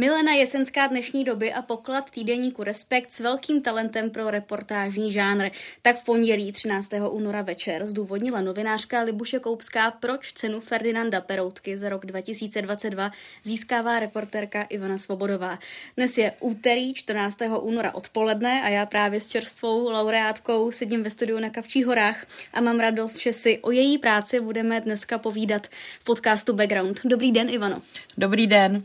[0.00, 5.50] Milena Jesenská dnešní doby a poklad týdeníku Respekt s velkým talentem pro reportážní žánr.
[5.82, 6.90] Tak v pondělí 13.
[7.10, 13.10] února večer zdůvodnila novinářka Libuše Koupská, proč cenu Ferdinanda Peroutky za rok 2022
[13.44, 15.58] získává reportérka Ivana Svobodová.
[15.96, 17.38] Dnes je úterý 14.
[17.60, 22.60] února odpoledne a já právě s čerstvou laureátkou sedím ve studiu na Kavčích horách a
[22.60, 25.66] mám radost, že si o její práci budeme dneska povídat
[26.00, 27.00] v podcastu Background.
[27.04, 27.82] Dobrý den, Ivano.
[28.18, 28.82] Dobrý den.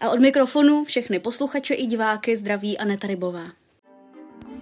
[0.00, 3.44] A od mikrofonu všechny posluchače i diváky zdraví Aneta Rybová.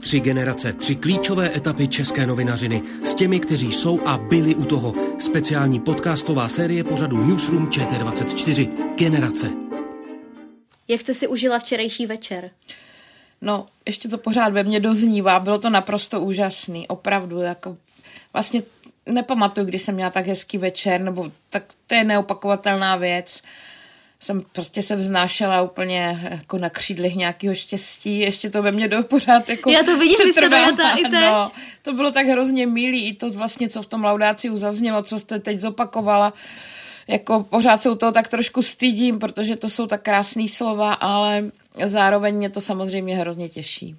[0.00, 4.94] Tři generace, tři klíčové etapy české novinařiny s těmi, kteří jsou a byli u toho.
[5.18, 8.94] Speciální podcastová série pořadu Newsroom ČT24.
[8.96, 9.50] Generace.
[10.88, 12.50] Jak jste si užila včerejší večer?
[13.40, 15.40] No, ještě to pořád ve mně doznívá.
[15.40, 16.88] Bylo to naprosto úžasný.
[16.88, 17.76] Opravdu, jako
[18.32, 18.62] vlastně
[19.06, 23.42] nepamatuju, kdy jsem měla tak hezký večer, nebo tak to je neopakovatelná věc
[24.20, 29.02] jsem prostě se vznášela úplně jako na křídlech nějakého štěstí, ještě to ve mně do
[29.02, 30.46] pořád jako Já to vidím, vy jste
[30.96, 31.12] i teď.
[31.12, 31.50] No,
[31.82, 35.38] to bylo tak hrozně milý, i to vlastně, co v tom laudáciu zaznělo, co jste
[35.38, 36.32] teď zopakovala,
[37.08, 41.44] jako pořád se u toho tak trošku stydím, protože to jsou tak krásné slova, ale
[41.84, 43.96] zároveň mě to samozřejmě hrozně těší.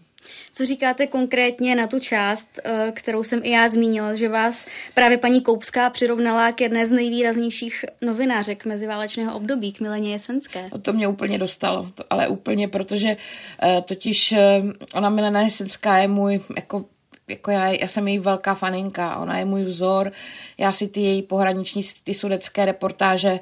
[0.53, 5.17] Co říkáte konkrétně na tu část, eh, kterou jsem i já zmínila, že vás právě
[5.17, 10.69] paní Koupská přirovnala k jedné z nejvýraznějších novinářek meziválečného období, k Mileně Jesenské?
[10.71, 13.17] No to mě úplně dostalo, ale úplně, protože
[13.63, 16.85] uh, totiž uh, ona Milena Jesenská je můj jako
[17.29, 20.11] jako já, já jsem její velká faninka, ona je můj vzor,
[20.57, 23.39] já si ty její pohraniční, ty sudecké reportáže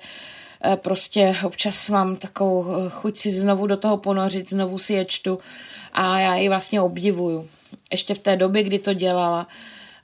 [0.76, 5.40] prostě občas mám takovou chuť si znovu do toho ponořit, znovu si je čtu
[5.96, 7.50] a já ji vlastně obdivuju.
[7.92, 9.48] Ještě v té době, kdy to dělala.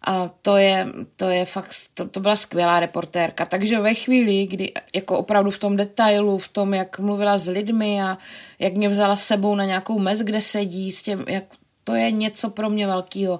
[0.06, 3.46] A to je, to je fakt, to, to byla skvělá reportérka.
[3.46, 8.01] Takže ve chvíli, kdy jako opravdu v tom detailu, v tom, jak mluvila s lidmi
[8.01, 8.18] a
[8.59, 11.44] jak mě vzala s sebou na nějakou mez, kde sedí, s těm, jak,
[11.84, 13.40] to je něco pro mě velkého.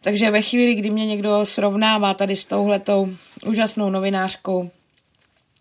[0.00, 3.08] Takže ve chvíli, kdy mě někdo srovnává tady s touhletou
[3.46, 4.70] úžasnou novinářkou,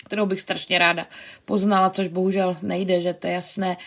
[0.06, 1.08] kterou bych strašně ráda
[1.46, 3.78] poznala, což bohužel nejde, že to je jasné,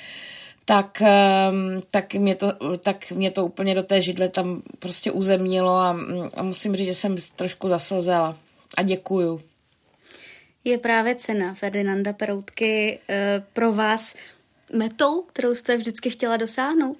[0.68, 5.76] tak, ehm, tak, mě to, tak mě to úplně do té židle tam prostě uzemnilo
[5.76, 6.00] a,
[6.34, 8.36] a musím říct, že jsem trošku zaslzela.
[8.76, 9.40] A děkuju.
[10.64, 14.16] Je právě cena Ferdinanda Peroutky e, pro vás
[14.72, 16.98] metou, kterou jste vždycky chtěla dosáhnout?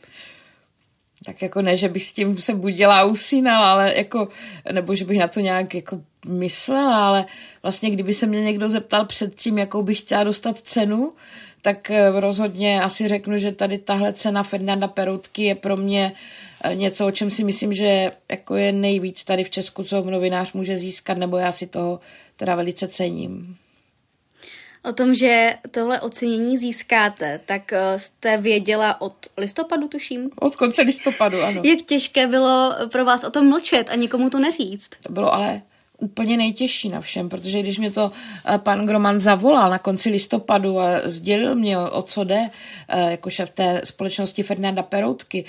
[1.25, 4.28] Tak jako ne, že bych s tím se budila a usínala, ale jako,
[4.72, 7.26] nebo že bych na to nějak jako myslela, ale
[7.62, 11.12] vlastně kdyby se mě někdo zeptal předtím, jakou bych chtěla dostat cenu,
[11.66, 16.12] tak eh, rozhodně asi řeknu, že tady tahle cena Ferdinanda Peroutky je pro mě
[16.65, 20.53] eh, něco, o čem si myslím, že jako je nejvíc tady v Česku, co novinář
[20.53, 22.00] může získat, nebo já si toho
[22.37, 23.56] teda velice cením.
[24.84, 30.31] O tom, že tohle ocenění získáte, tak eh, jste věděla od listopadu, tuším?
[30.41, 31.62] Od konce listopadu, ano.
[31.65, 34.91] Jak těžké bylo pro vás o tom mlčet a nikomu to neříct?
[35.03, 35.62] To bylo ale
[35.99, 38.11] úplně nejtěžší na všem, protože když mě to
[38.55, 42.51] eh, pan Groman zavolal na konci listopadu a sdělil mě, o co jde,
[43.09, 45.45] jako šéf té společnosti Fernanda Peroutky,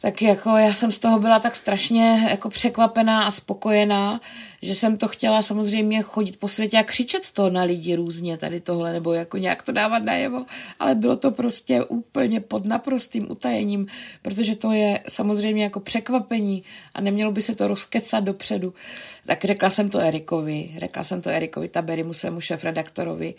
[0.00, 4.20] tak jako já jsem z toho byla tak strašně jako překvapená a spokojená,
[4.62, 8.60] že jsem to chtěla samozřejmě chodit po světě a křičet to na lidi různě tady
[8.60, 10.46] tohle, nebo jako nějak to dávat najevo,
[10.78, 13.86] ale bylo to prostě úplně pod naprostým utajením,
[14.22, 16.62] protože to je samozřejmě jako překvapení
[16.94, 18.74] a nemělo by se to rozkecat dopředu.
[19.26, 23.34] Tak řekla jsem to Erikovi, řekla jsem to Erikovi Taberimu, svému šéf-redaktorovi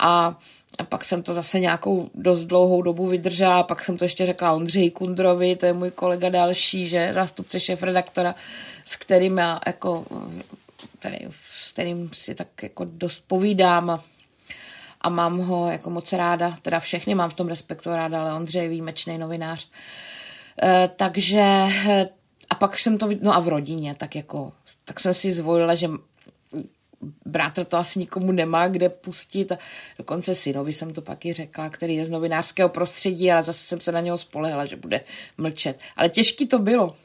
[0.00, 0.38] a
[0.78, 4.52] a pak jsem to zase nějakou dost dlouhou dobu vydržela, pak jsem to ještě řekla
[4.52, 7.10] Ondřeji Kundrovi, to je můj kolega další, že?
[7.12, 8.34] Zástupce šéf-redaktora,
[8.84, 10.04] s kterým já jako,
[10.98, 11.18] tady,
[11.56, 13.90] s kterým si tak jako dost povídám.
[13.90, 14.04] A,
[15.00, 18.62] a mám ho jako moc ráda, teda všechny mám v tom respektu ráda, ale Ondřej
[18.62, 19.68] je výjimečný novinář.
[20.62, 21.66] E, takže
[22.50, 24.52] a pak jsem to, no a v rodině, tak jako,
[24.84, 25.88] tak jsem si zvolila, že
[27.26, 29.52] bratr to asi nikomu nemá kde pustit.
[29.98, 33.80] Dokonce synovi jsem to pak i řekla, který je z novinářského prostředí, ale zase jsem
[33.80, 35.00] se na něho spolehla, že bude
[35.38, 35.78] mlčet.
[35.96, 36.96] Ale těžký to bylo.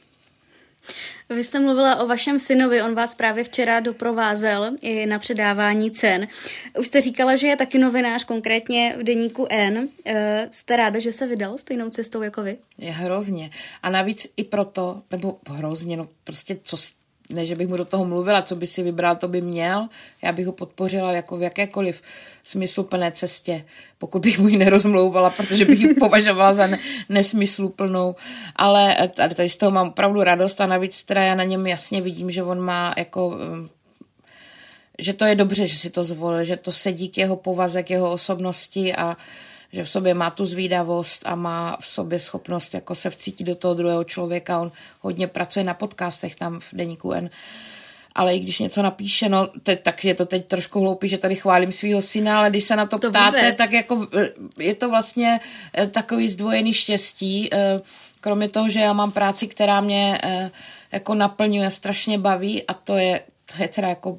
[1.28, 6.28] Vy jste mluvila o vašem synovi, on vás právě včera doprovázel i na předávání cen.
[6.78, 9.88] Už jste říkala, že je taky novinář, konkrétně v deníku N.
[10.04, 12.56] Eh, jste ráda, že se vydal stejnou cestou jako vy?
[12.78, 13.50] Je hrozně.
[13.82, 16.76] A navíc i proto, nebo hrozně, no prostě co,
[17.30, 19.88] ne, že bych mu do toho mluvila, co by si vybral, to by měl.
[20.22, 22.02] Já bych ho podpořila jako v jakékoliv
[22.44, 23.64] smysluplné cestě,
[23.98, 26.78] pokud bych mu ji nerozmlouvala, protože bych ji považovala za ne-
[27.08, 28.16] nesmysluplnou.
[28.56, 32.00] Ale eh, tady, z toho mám opravdu radost a navíc teda já na něm jasně
[32.00, 33.68] vidím, že on má jako eh,
[34.98, 37.90] že to je dobře, že si to zvolil, že to sedí k jeho povaze, k
[37.90, 39.16] jeho osobnosti a
[39.74, 43.54] že v sobě má tu zvídavost a má v sobě schopnost jako se vcítit do
[43.54, 44.60] toho druhého člověka.
[44.60, 47.30] On hodně pracuje na podcastech tam v Deníku N.
[48.14, 51.34] Ale i když něco napíše, no, te, tak je to teď trošku hloupý, že tady
[51.34, 53.56] chválím svého syna, ale když se na to, to ptáte, vůbec.
[53.56, 54.28] tak jako eh,
[54.58, 55.40] je to vlastně
[55.78, 57.48] eh, takový zdvojený štěstí.
[57.52, 57.80] Eh,
[58.20, 60.20] kromě toho, že já mám práci, která mě
[60.92, 63.20] jako naplňuje, strašně baví a to je,
[63.56, 64.18] to je teda jako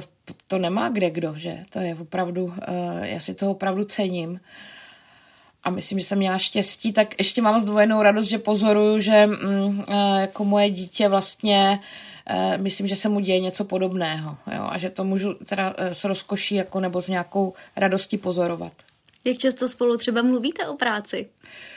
[0.00, 1.64] to, to nemá kde kdo, že?
[1.70, 2.54] To je opravdu, uh,
[3.02, 4.40] já si toho opravdu cením.
[5.64, 9.78] A myslím, že jsem měla štěstí, tak ještě mám zdvojenou radost, že pozoruju, že mm,
[9.78, 9.84] uh,
[10.20, 11.80] jako moje dítě vlastně
[12.30, 14.36] uh, myslím, že se mu děje něco podobného.
[14.56, 14.68] Jo?
[14.70, 18.72] A že to můžu teda s rozkoší jako nebo s nějakou radostí pozorovat.
[19.24, 21.26] Jak často spolu třeba mluvíte o práci?
[21.26, 21.75] Uh,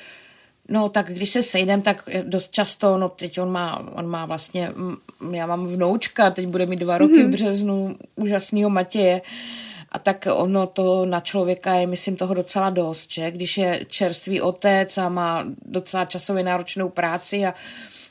[0.69, 4.71] No tak když se sejdem, tak dost často, no teď on má, on má vlastně,
[5.31, 7.27] já mám vnoučka, teď bude mít dva roky mm-hmm.
[7.27, 9.21] v březnu, úžasného Matěje.
[9.91, 13.31] A tak ono to na člověka je, myslím, toho docela dost, že?
[13.31, 17.53] Když je čerstvý otec a má docela časově náročnou práci a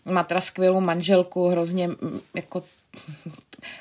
[0.05, 1.90] má teda skvělou manželku, hrozně
[2.34, 2.62] jako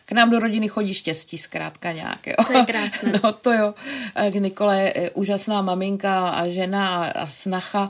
[0.06, 2.28] k nám do rodiny chodí štěstí zkrátka nějak.
[2.28, 2.34] Jo.
[2.48, 3.12] To je krásné.
[3.24, 3.74] No to jo.
[4.40, 7.90] Nikola je úžasná maminka a žena a, a snacha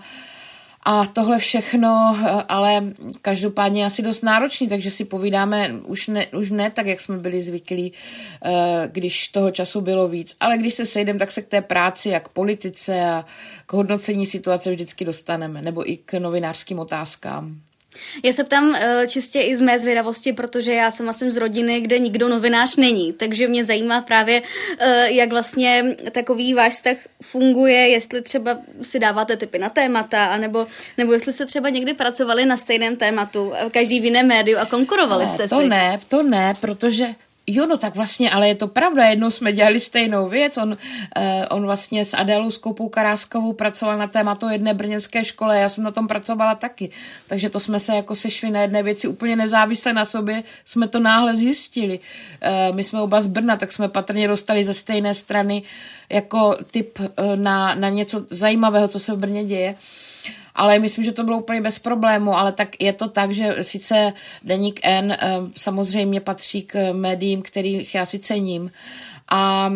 [0.90, 2.18] a tohle všechno,
[2.50, 2.84] ale
[3.22, 7.42] každopádně asi dost náročný, takže si povídáme už ne, už ne tak, jak jsme byli
[7.42, 7.94] zvyklí,
[8.46, 10.36] eh, když toho času bylo víc.
[10.40, 13.26] Ale když se sejdeme, tak se k té práci a k politice a
[13.66, 17.62] k hodnocení situace vždycky dostaneme, nebo i k novinářským otázkám.
[18.24, 18.76] Já se ptám uh,
[19.08, 23.14] čistě i z mé zvědavosti, protože já sama jsem z rodiny, kde nikdo novinář není,
[23.14, 29.38] takže mě zajímá právě, uh, jak vlastně takový váš vztah funguje, jestli třeba si dáváte
[29.38, 30.68] typy na témata, anebo,
[30.98, 34.66] nebo jestli se třeba někdy pracovali na stejném tématu, eh, každý v jiném médiu a
[34.66, 35.62] konkurovali ne, jste to si.
[35.62, 37.08] To ne, to ne, protože
[37.50, 40.78] Jo, no tak vlastně, ale je to pravda, jednou jsme dělali stejnou věc, on,
[41.16, 45.84] eh, on vlastně s Adélou Skoupou Karáskovou pracoval na tématu jedné brněnské škole, já jsem
[45.84, 46.90] na tom pracovala taky,
[47.28, 51.00] takže to jsme se jako sešli na jedné věci úplně nezávisle na sobě, jsme to
[51.00, 52.00] náhle zjistili.
[52.42, 55.64] Eh, my jsme oba z Brna, tak jsme patrně dostali ze stejné strany
[56.10, 59.76] jako typ eh, na, na něco zajímavého, co se v Brně děje.
[60.56, 64.14] Ale myslím, že to bylo úplně bez problému, ale tak je to tak, že sice
[64.44, 68.72] Deník N eh, samozřejmě patří k médiím, kterých já si cením.
[69.30, 69.72] A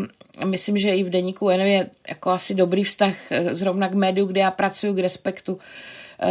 [0.45, 4.25] myslím, že i v Deníku N je jako asi dobrý vztah eh, zrovna k médiu,
[4.25, 5.57] kde já pracuji, k respektu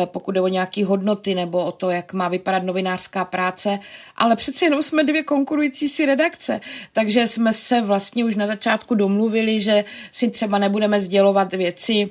[0.04, 3.78] pokud jde o nějaké hodnoty nebo o to, jak má vypadat novinářská práce,
[4.16, 6.60] ale přeci jenom jsme dvě konkurující si redakce,
[6.92, 12.10] takže jsme se vlastně už na začátku domluvili, že si třeba nebudeme sdělovat věci,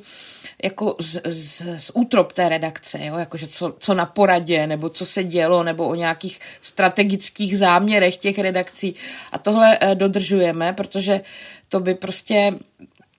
[0.63, 3.17] jako z, z, z útrop té redakce, jo?
[3.17, 8.39] Jakože co, co na poradě, nebo co se dělo, nebo o nějakých strategických záměrech těch
[8.39, 8.95] redakcí.
[9.31, 11.21] A tohle eh, dodržujeme, protože
[11.69, 12.53] to by prostě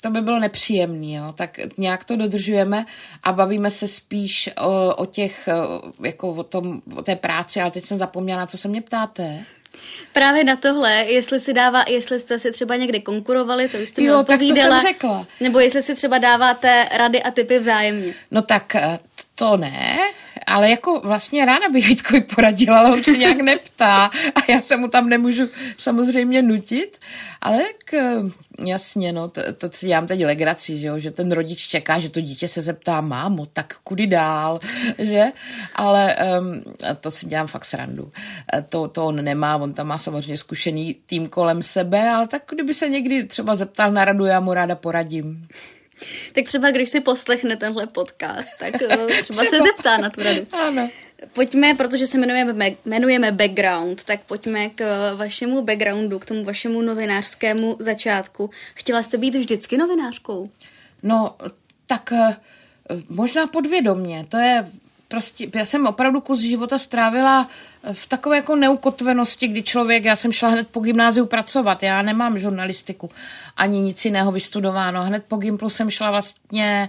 [0.00, 1.32] to by bylo nepříjemný, jo?
[1.36, 2.86] tak nějak to dodržujeme
[3.22, 5.48] a bavíme se spíš o, o těch,
[6.04, 9.44] jako o, tom, o té práci, ale teď jsem zapomněla, na co se mě ptáte.
[10.12, 14.00] Právě na tohle, jestli si dává, jestli jste si třeba někdy konkurovali, to už jste
[14.00, 14.68] mi jo, odpovídala.
[14.68, 15.26] tak to jsem řekla.
[15.40, 18.14] Nebo jestli si třeba dáváte rady a typy vzájemně.
[18.30, 18.98] No tak eh,
[19.34, 19.98] to ne,
[20.46, 24.76] ale jako vlastně ráda bych Vítkovi poradila, ale on se nějak neptá a já se
[24.76, 26.98] mu tam nemůžu samozřejmě nutit,
[27.40, 28.20] ale k,
[28.64, 32.08] jasně, no, to, to si dělám teď legraci, že, jo, že ten rodič čeká, že
[32.08, 34.60] to dítě se zeptá, mámo, tak kudy dál,
[34.98, 35.32] že,
[35.74, 36.62] ale um,
[37.00, 38.12] to si dělám fakt srandu.
[38.54, 42.42] E, to, to on nemá, on tam má samozřejmě zkušený tým kolem sebe, ale tak
[42.50, 45.46] kdyby se někdy třeba zeptal na radu, já mu ráda poradím.
[46.32, 49.44] Tak třeba když si poslechne tenhle podcast, tak eh, třeba, třeba.
[49.44, 50.42] se zeptá na tu radu.
[50.52, 50.90] Ano.
[51.32, 56.82] Pojďme, protože se jmenujeme, jmenujeme Background, tak pojďme k eh, vašemu backgroundu, k tomu vašemu
[56.82, 58.50] novinářskému začátku.
[58.74, 60.50] Chtěla jste být vždycky novinářkou?
[61.02, 61.36] No,
[61.86, 62.36] tak eh,
[63.08, 64.26] možná podvědomně.
[64.28, 64.70] To je
[65.10, 67.48] prostě, já jsem opravdu kus života strávila
[67.92, 72.38] v takové jako neukotvenosti, kdy člověk, já jsem šla hned po gymnáziu pracovat, já nemám
[72.38, 73.10] žurnalistiku
[73.56, 75.04] ani nic jiného vystudováno.
[75.04, 76.88] Hned po gimplu jsem šla vlastně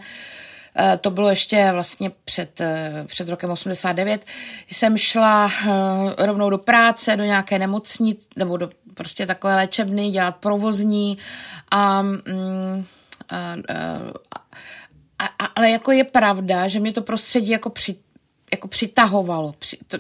[0.76, 4.26] eh, to bylo ještě vlastně před, eh, před rokem 89,
[4.72, 10.36] jsem šla eh, rovnou do práce, do nějaké nemocní, nebo do prostě takové léčebny, dělat
[10.36, 11.18] provozní
[11.72, 12.86] a, mm,
[13.30, 13.56] a,
[15.20, 17.96] a, a ale jako je pravda, že mě to prostředí jako, při,
[18.52, 19.56] jako přitahovalo.
[19.60, 19.98] Při, to,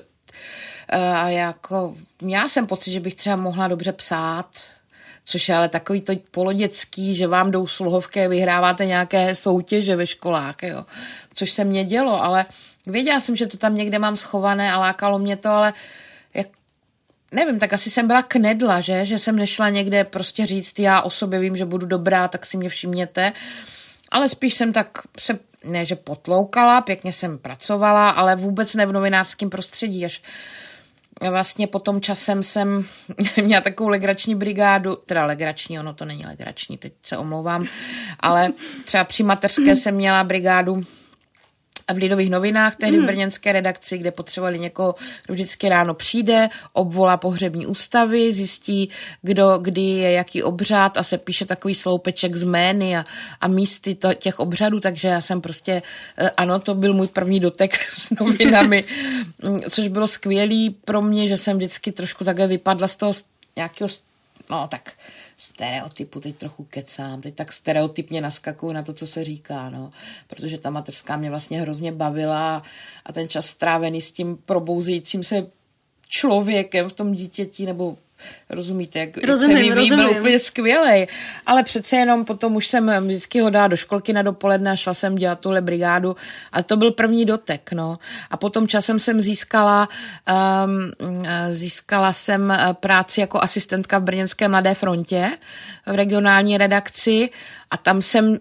[0.91, 4.47] a jako, já jsem pocit, že bych třeba mohla dobře psát,
[5.25, 10.55] což je ale takový to poloděcký, že vám jdou sluhovky, vyhráváte nějaké soutěže ve školách,
[10.63, 10.85] jo.
[11.33, 12.45] což se mě dělo, ale
[12.87, 15.73] věděla jsem, že to tam někde mám schované a lákalo mě to, ale
[16.33, 16.47] jak,
[17.31, 21.09] nevím, tak asi jsem byla knedla, že, že jsem nešla někde prostě říct, já o
[21.09, 23.33] sobě vím, že budu dobrá, tak si mě všimněte,
[24.11, 24.89] ale spíš jsem tak
[25.19, 30.21] se, ne, že potloukala, pěkně jsem pracovala, ale vůbec ne v novinářském prostředí, až
[31.29, 32.85] vlastně potom časem jsem
[33.43, 37.65] měla takovou legrační brigádu, teda legrační, ono to není legrační, teď se omlouvám,
[38.19, 38.51] ale
[38.85, 40.83] třeba při materské jsem měla brigádu
[41.93, 43.07] v Lidových novinách, tehdy v hmm.
[43.07, 44.95] brněnské redakci, kde potřebovali někoho,
[45.25, 48.89] kdo vždycky ráno přijde, obvolá pohřební ústavy, zjistí,
[49.21, 53.05] kdo, kdy je jaký obřad a se píše takový sloupeček z jmény a,
[53.41, 55.81] a místy to, těch obřadů, takže já jsem prostě,
[56.17, 58.83] eh, ano, to byl můj první dotek s novinami,
[59.69, 63.13] což bylo skvělý pro mě, že jsem vždycky trošku takhle vypadla z toho
[63.55, 63.87] nějakého,
[64.51, 64.93] no tak
[65.37, 69.91] stereotypu, teď trochu kecám, teď tak stereotypně naskakuju na to, co se říká, no,
[70.27, 72.63] protože ta mateřská mě vlastně hrozně bavila
[73.05, 75.47] a ten čas strávený s tím probouzejícím se
[76.07, 77.97] člověkem v tom dítěti nebo
[78.49, 81.07] Rozumíte, jak, rozumím, jak se vyvíjí, byl úplně skvělý.
[81.45, 84.93] Ale přece jenom potom už jsem vždycky ho dala do školky na dopoledne a šla
[84.93, 86.15] jsem dělat tuhle brigádu.
[86.51, 87.99] A to byl první dotek, no.
[88.31, 89.89] A potom časem jsem získala,
[90.65, 90.91] um,
[91.49, 95.31] získala jsem práci jako asistentka v Brněnské Mladé frontě
[95.85, 97.29] v regionální redakci
[97.71, 98.39] a tam jsem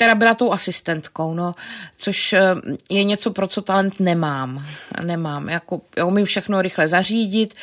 [0.00, 1.54] teda byla tou asistentkou, no,
[1.96, 2.54] což eh,
[2.90, 4.66] je něco, pro co talent nemám.
[5.02, 7.54] Nemám, jako, já umím všechno rychle zařídit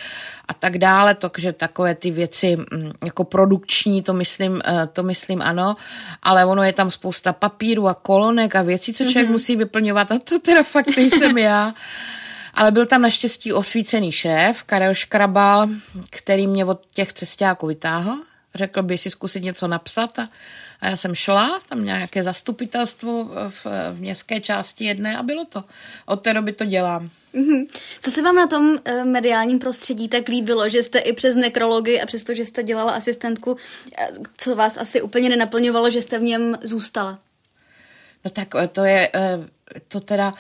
[0.48, 5.42] a tak dále, takže takové ty věci mm, jako produkční, to myslím, eh, to myslím
[5.42, 5.76] ano,
[6.24, 9.32] ale ono je tam spousta papíru a kolonek a věcí, co člověk mm-hmm.
[9.32, 11.74] musí vyplňovat a to teda fakt nejsem já.
[12.54, 15.68] Ale byl tam naštěstí osvícený šéf, Karel Škrabal,
[16.10, 18.18] který mě od těch cestáků vytáhl.
[18.56, 20.30] Řekl by si zkusit něco napsat a
[20.82, 25.64] a já jsem šla, tam nějaké zastupitelstvo v, v městské části jedné a bylo to.
[26.06, 27.10] Od té doby to dělám.
[27.34, 27.68] Mm-hmm.
[28.02, 32.02] Co se vám na tom e, mediálním prostředí tak líbilo, že jste i přes nekrologii
[32.02, 33.58] a přesto, že jste dělala asistentku,
[33.98, 34.08] e,
[34.38, 37.20] co vás asi úplně nenaplňovalo, že jste v něm zůstala?
[38.26, 39.12] No tak eh, to je,
[39.88, 40.34] to teda,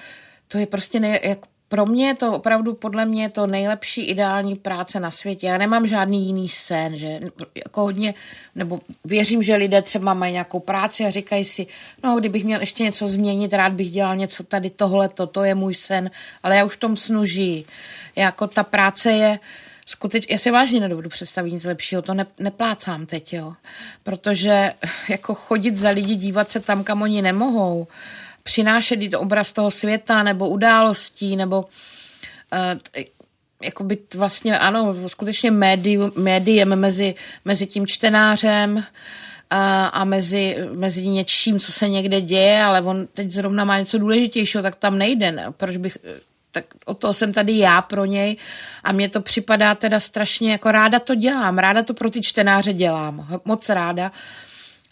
[0.47, 1.39] to je prostě ne, jak
[1.69, 5.47] pro mě je to opravdu podle mě to nejlepší ideální práce na světě.
[5.47, 7.19] Já nemám žádný jiný sen, že
[7.55, 8.13] jako hodně,
[8.55, 11.67] nebo věřím, že lidé třeba mají nějakou práci a říkají si,
[12.03, 15.55] no kdybych měl ještě něco změnit, rád bych dělal něco tady tohle, to, to je
[15.55, 16.11] můj sen,
[16.43, 17.65] ale já už v tom snu žiji.
[18.15, 19.39] Jako ta práce je,
[19.85, 23.53] skutečně, já si vážně nedovedu představit nic lepšího, to ne, neplácám teď, jo.
[24.03, 24.73] Protože
[25.09, 27.87] jako chodit za lidi, dívat se tam, kam oni nemohou,
[28.47, 31.65] přinášet obraz toho světa nebo událostí nebo
[33.63, 38.83] jako by vlastně, ano, skutečně médium, médiem mezi, mezi tím čtenářem
[39.49, 43.97] a, a mezi, mezi něčím, co se někde děje, ale on teď zrovna má něco
[43.97, 45.31] důležitějšího, tak tam nejde.
[45.31, 45.47] Ne?
[45.51, 45.97] Proč bych,
[46.51, 48.37] tak o toho jsem tady já pro něj
[48.83, 52.73] a mně to připadá teda strašně, jako ráda to dělám, ráda to pro ty čtenáře
[52.73, 54.11] dělám, moc ráda.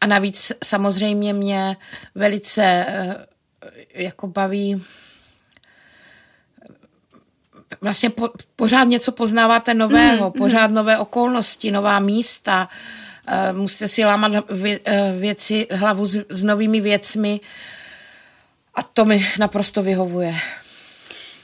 [0.01, 1.77] A navíc samozřejmě mě
[2.15, 2.85] velice
[3.93, 4.83] jako baví
[7.81, 10.73] vlastně po, pořád něco poznáváte nového, mm, pořád mm.
[10.73, 12.69] nové okolnosti, nová místa,
[13.51, 17.39] uh, musíte si lámat vě, uh, věci, hlavu s, s novými věcmi
[18.75, 20.35] a to mi naprosto vyhovuje.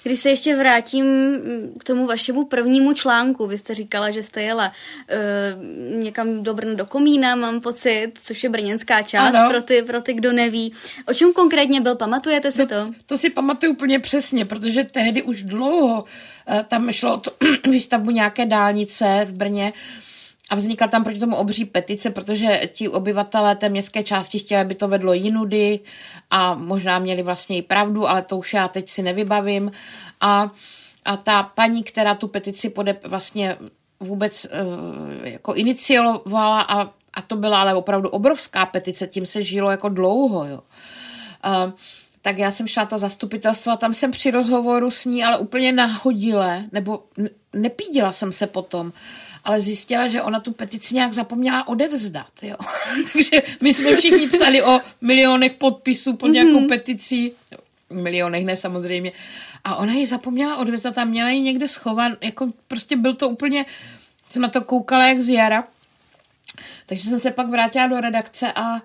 [0.03, 4.41] Když se ještě vrátím mm, k tomu vašemu prvnímu článku, vy jste říkala, že jste
[4.41, 9.81] jela uh, někam do Brna do Komína, mám pocit, což je brněnská část pro ty,
[9.81, 10.74] pro ty, kdo neví.
[11.08, 12.91] O čem konkrétně byl, pamatujete si no, to?
[13.05, 17.22] To si pamatuju úplně přesně, protože tehdy už dlouho uh, tam šlo o
[17.70, 19.74] výstavbu nějaké dálnice v Brně,
[20.51, 24.75] a vznikla tam proti tomu obří petice, protože ti obyvatelé té městské části chtěli, aby
[24.75, 25.79] to vedlo jinudy
[26.31, 29.72] a možná měli vlastně i pravdu, ale to už já teď si nevybavím.
[30.22, 30.51] A,
[31.05, 33.58] a ta paní, která tu petici pode, vlastně
[34.00, 36.81] vůbec uh, jako iniciovala a,
[37.13, 40.60] a to byla ale opravdu obrovská petice, tím se žilo jako dlouho, jo.
[41.65, 41.72] Uh,
[42.22, 45.72] tak já jsem šla to zastupitelstvo a tam jsem při rozhovoru s ní ale úplně
[45.72, 47.03] nahodile, nebo
[47.53, 48.93] nepídila jsem se potom,
[49.43, 52.31] ale zjistila, že ona tu petici nějak zapomněla odevzdat.
[52.41, 52.55] Jo.
[53.13, 56.67] Takže my jsme všichni psali o milionech podpisů pod nějakou mm-hmm.
[56.67, 57.31] peticí,
[57.89, 59.12] milionech ne samozřejmě,
[59.63, 63.65] a ona ji zapomněla odevzdat a měla ji někde schovan, jako prostě byl to úplně,
[64.29, 65.63] jsem na to koukala jak z jara,
[66.86, 68.79] takže jsem se pak vrátila do redakce a uh,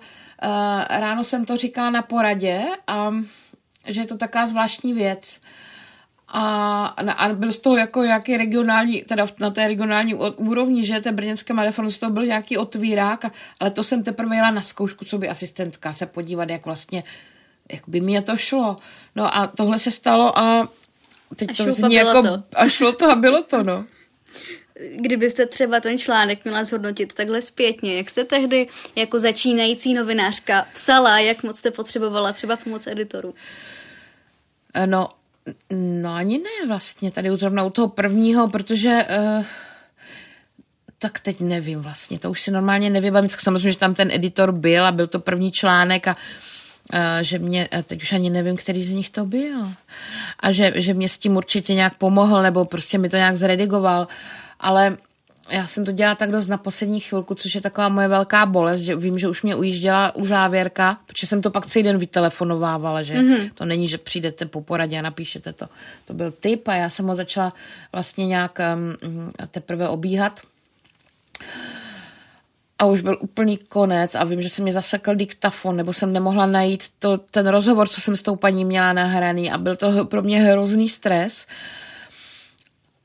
[0.89, 3.13] ráno jsem to říkala na poradě a
[3.85, 5.39] že je to taková zvláštní věc.
[6.29, 11.11] A, a byl z toho jako nějaký regionální, teda na té regionální úrovni, že té
[11.11, 15.05] brněnské marafonu z toho byl nějaký otvírák, a, ale to jsem teprve jela na zkoušku,
[15.05, 17.03] co by asistentka, se podívat, jak vlastně,
[17.71, 18.77] jak by mě to šlo.
[19.15, 20.69] No a tohle se stalo a
[21.35, 22.43] teď a to zní jako, to.
[22.55, 23.85] a šlo to a bylo to, no.
[24.95, 31.19] Kdybyste třeba ten článek měla zhodnotit takhle zpětně, jak jste tehdy jako začínající novinářka psala,
[31.19, 33.33] jak moc jste potřebovala třeba pomoc editorů?
[34.85, 35.09] No,
[35.71, 39.05] no ani ne vlastně, tady zrovna u toho prvního, protože
[39.39, 39.45] uh,
[40.99, 44.85] tak teď nevím vlastně, to už si normálně nevím, samozřejmě, že tam ten editor byl
[44.85, 46.15] a byl to první článek a
[46.93, 49.73] uh, že mě, teď už ani nevím, který z nich to byl.
[50.39, 54.07] A že, že mě s tím určitě nějak pomohl nebo prostě mi to nějak zredigoval,
[54.59, 54.97] ale
[55.49, 58.79] já jsem to dělala tak dost na poslední chvilku, což je taková moje velká bolest,
[58.79, 63.03] že vím, že už mě ujížděla u závěrka, protože jsem to pak celý den vytelefonovávala,
[63.03, 63.51] že mm-hmm.
[63.53, 65.67] to není, že přijdete po poradě a napíšete to.
[66.05, 67.53] To byl typ a já jsem ho začala
[67.91, 68.59] vlastně nějak
[69.09, 70.41] um, teprve obíhat.
[72.79, 76.45] A už byl úplný konec a vím, že se mě zasekl diktafon, nebo jsem nemohla
[76.45, 80.21] najít to, ten rozhovor, co jsem s tou paní měla nahraný a byl to pro
[80.21, 81.47] mě hrozný stres.
[81.49, 81.86] Uh,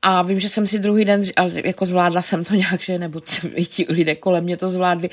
[0.03, 3.21] a vím, že jsem si druhý den, ale jako zvládla jsem to nějak, že, nebo
[3.67, 5.09] ti lidé kolem mě to zvládli.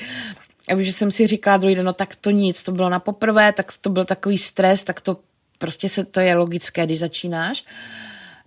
[0.69, 2.99] A vím, že jsem si říkala druhý den, no tak to nic, to bylo na
[2.99, 5.17] poprvé, tak to byl takový stres, tak to
[5.57, 7.65] prostě se, to je logické, když začínáš.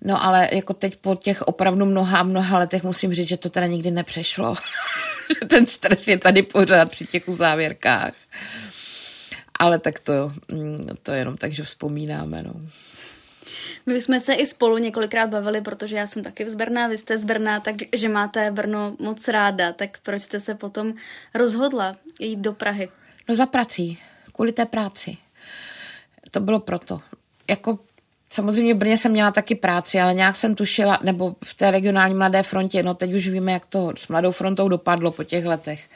[0.02, 3.66] No ale jako teď po těch opravdu mnoha mnoha letech musím říct, že to teda
[3.66, 4.54] nikdy nepřešlo.
[5.40, 8.12] že ten stres je tady pořád při těch uzávěrkách.
[9.58, 12.42] Ale tak to, mm, to jenom tak, že vzpomínáme.
[12.42, 12.52] No.
[13.86, 17.18] My jsme se i spolu několikrát bavili, protože já jsem taky z Brna, vy jste
[17.18, 19.72] z Brna, takže máte Brno moc ráda.
[19.72, 20.94] Tak proč jste se potom
[21.34, 22.88] rozhodla jít do Prahy?
[23.28, 23.98] No za prací,
[24.32, 25.16] kvůli té práci.
[26.30, 27.00] To bylo proto.
[27.50, 27.78] Jako
[28.34, 32.14] Samozřejmě v Brně jsem měla taky práci, ale nějak jsem tušila, nebo v té regionální
[32.14, 35.90] mladé frontě, no teď už víme, jak to s mladou frontou dopadlo po těch letech.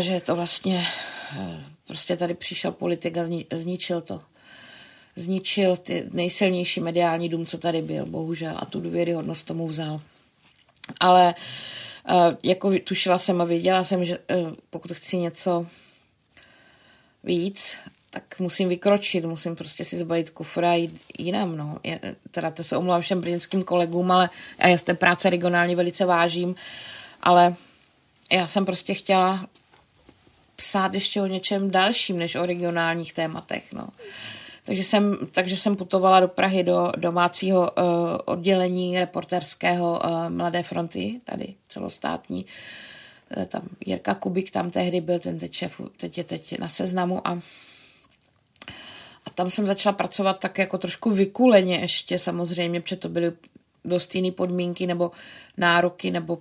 [0.00, 0.86] že to vlastně,
[1.38, 4.22] eh, prostě tady přišel politik a zničil to
[5.16, 10.00] zničil ty nejsilnější mediální dům, co tady byl, bohužel, a tu důvěryhodnost tomu vzal.
[11.00, 11.34] Ale
[12.10, 15.66] uh, jako tušila jsem a věděla jsem, že uh, pokud chci něco
[17.24, 17.78] víc,
[18.10, 21.56] tak musím vykročit, musím prostě si zbavit kufra a jít jinam.
[21.56, 21.78] No.
[21.84, 22.00] Je,
[22.30, 26.54] teda to se omlouvám všem brněnským kolegům, ale já z té práce regionálně velice vážím,
[27.22, 27.54] ale
[28.32, 29.48] já jsem prostě chtěla
[30.56, 33.72] psát ještě o něčem dalším, než o regionálních tématech.
[33.72, 33.88] No.
[34.66, 37.86] Takže jsem, takže jsem putovala do Prahy do domácího uh,
[38.24, 42.46] oddělení reporterského uh, Mladé fronty, tady celostátní.
[43.36, 47.28] Uh, tam Jirka Kubik tam tehdy byl, ten teď, šef, teď je teď na seznamu
[47.28, 47.38] a
[49.26, 53.32] a tam jsem začala pracovat tak jako trošku vykuleně ještě samozřejmě, protože to byly
[53.84, 55.10] dost jiné podmínky nebo
[55.56, 56.38] nároky, nebo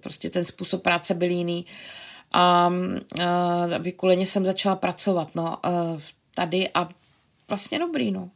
[0.00, 1.66] prostě ten způsob práce byl jiný.
[2.32, 5.58] A uh, vykuleně jsem začala pracovat no,
[6.34, 6.88] tady a
[7.52, 8.30] vlastně dobrý, no.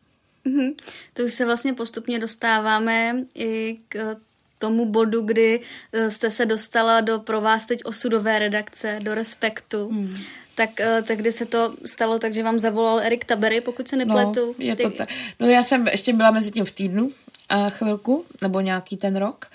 [0.47, 0.75] Mm-hmm.
[1.15, 4.17] To už se vlastně postupně dostáváme i k
[4.59, 5.61] tomu bodu, kdy
[5.93, 9.91] eh, jste se dostala do pro vás teď osudové redakce, do Respektu.
[9.91, 10.17] Mm.
[10.55, 14.47] Tak, eh, tak kdy se to stalo, takže vám zavolal Erik Tabery, pokud se nepletu.
[14.47, 15.09] No, je to tak.
[15.41, 17.11] No já jsem ještě byla mezi tím v týdnu
[17.49, 19.47] a chvilku, nebo nějaký ten rok,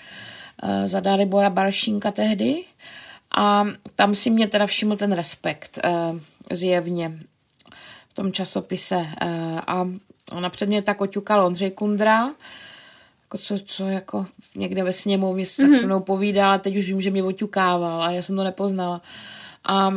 [0.84, 2.64] za Dalibora Baršínka tehdy.
[3.36, 5.78] A tam si mě teda všiml ten respekt
[6.50, 7.18] zjevně
[8.12, 9.06] v tom časopise.
[9.20, 9.88] Eh, a
[10.32, 12.30] ona před mě tak oťukal Ondřej Kundra,
[13.22, 15.62] jako co, co jako někde ve sněmovně mm-hmm.
[15.62, 15.78] tak mhm.
[15.78, 19.02] se mnou povídal a teď už vím, že mě oťukával a já jsem to nepoznala.
[19.64, 19.90] A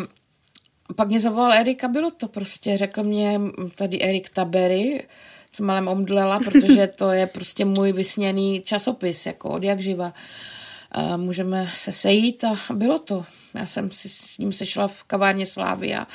[0.95, 3.41] pak mě zavolal Erika, bylo to prostě, řekl mě
[3.75, 5.07] tady Erik Tabery,
[5.51, 10.13] co malem omdlela, protože to je prostě můj vysněný časopis, jako od jak živa.
[10.91, 13.25] A můžeme se sejít a bylo to.
[13.53, 16.07] Já jsem si s ním sešla v kavárně Slávy a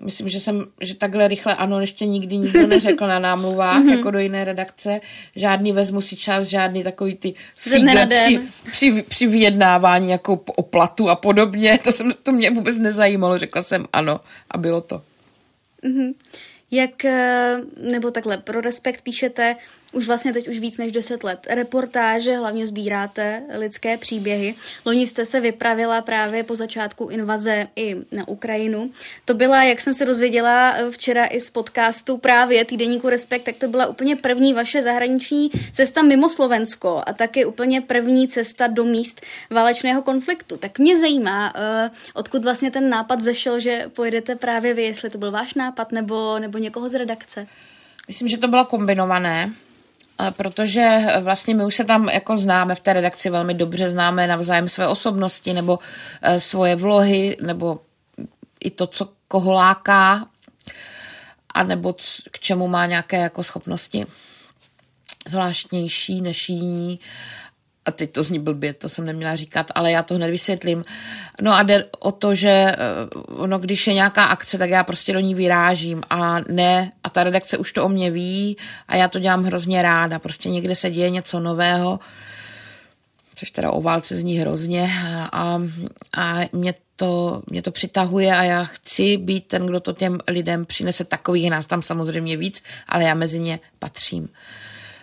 [0.00, 3.96] Myslím, že jsem, že takhle rychle ano, ještě nikdy nikdo neřekl na námluvách, mm-hmm.
[3.96, 5.00] jako do jiné redakce.
[5.36, 11.08] Žádný vezmu si čas, žádný takový ty figle při, při, při vyjednávání jako o platu
[11.08, 11.78] a podobně.
[11.84, 13.38] To, jsem, to mě vůbec nezajímalo.
[13.38, 15.02] Řekla jsem ano a bylo to.
[15.84, 16.14] Mm-hmm.
[16.70, 19.56] Jak, eh, nebo takhle, pro Respekt píšete
[19.92, 21.46] už vlastně teď už víc než 10 let.
[21.50, 24.54] Reportáže hlavně sbíráte lidské příběhy.
[24.86, 28.90] Loni jste se vypravila právě po začátku invaze i na Ukrajinu.
[29.24, 33.68] To byla, jak jsem se dozvěděla včera i z podcastu právě týdeníku Respekt, tak to
[33.68, 39.20] byla úplně první vaše zahraniční cesta mimo Slovensko a taky úplně první cesta do míst
[39.50, 40.56] válečného konfliktu.
[40.56, 45.18] Tak mě zajímá, eh, odkud vlastně ten nápad zešel, že pojedete právě vy, jestli to
[45.18, 47.46] byl váš nápad nebo, nebo někoho z redakce.
[48.08, 49.52] Myslím, že to bylo kombinované,
[50.30, 54.68] protože vlastně my už se tam jako známe v té redakci velmi dobře, známe navzájem
[54.68, 55.78] své osobnosti nebo
[56.22, 57.80] eh, svoje vlohy, nebo
[58.60, 60.26] i to, co koho láká,
[61.54, 61.94] a nebo
[62.30, 64.06] k čemu má nějaké jako schopnosti
[65.28, 66.98] zvláštnější než jiní
[67.90, 70.84] a teď to zní blbě, to jsem neměla říkat, ale já to hned vysvětlím.
[71.40, 72.76] No a jde o to, že
[73.26, 77.24] ono, když je nějaká akce, tak já prostě do ní vyrážím a ne, a ta
[77.24, 78.56] redakce už to o mě ví
[78.88, 80.18] a já to dělám hrozně ráda.
[80.18, 82.00] Prostě někde se děje něco nového,
[83.34, 84.90] což teda o válce zní hrozně
[85.32, 85.60] a,
[86.16, 90.66] a mě to, mě to přitahuje a já chci být ten, kdo to těm lidem
[90.66, 91.04] přinese.
[91.04, 94.28] Takových nás tam samozřejmě víc, ale já mezi ně patřím.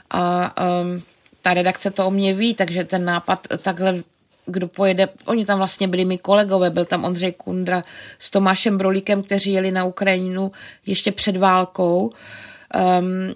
[0.10, 1.04] A um,
[1.48, 4.04] ta redakce to o mě ví, takže ten nápad takhle
[4.46, 7.84] kdo pojede, oni tam vlastně byli mi kolegové, byl tam Ondřej Kundra
[8.20, 10.52] s Tomášem Brolíkem, kteří jeli na Ukrajinu
[10.86, 12.12] ještě před válkou,
[13.00, 13.34] um,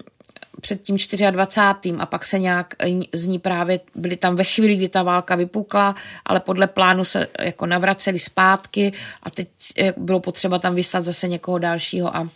[0.60, 0.96] před tím
[1.30, 1.94] 24.
[1.98, 2.74] a pak se nějak
[3.12, 5.94] z ní právě byli tam ve chvíli, kdy ta válka vypukla,
[6.24, 9.48] ale podle plánu se jako navraceli zpátky a teď
[9.78, 12.28] eh, bylo potřeba tam vystat zase někoho dalšího a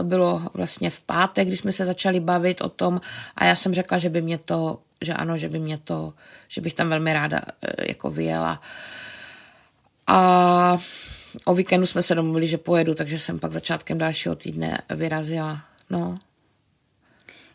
[0.00, 3.00] to bylo vlastně v pátek, kdy jsme se začali bavit o tom
[3.36, 6.14] a já jsem řekla, že by mě to, že ano, že by mě to,
[6.48, 8.62] že bych tam velmi ráda eh, jako vyjela.
[10.06, 10.78] A
[11.44, 15.60] o víkendu jsme se domluvili, že pojedu, takže jsem pak začátkem dalšího týdne vyrazila.
[15.90, 16.18] No.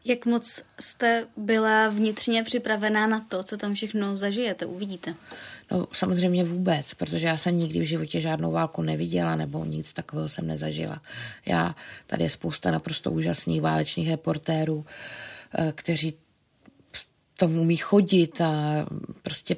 [0.06, 5.16] Jak moc jste byla vnitřně připravená na to, co tam všechno zažijete, uvidíte?
[5.72, 10.28] No samozřejmě vůbec, protože já jsem nikdy v životě žádnou válku neviděla nebo nic takového
[10.28, 11.02] jsem nezažila.
[11.46, 11.76] Já,
[12.08, 14.86] tady je spousta naprosto úžasných válečných reportérů,
[15.58, 16.14] eh, kteří
[17.38, 18.86] tomu umí chodit a
[19.22, 19.56] prostě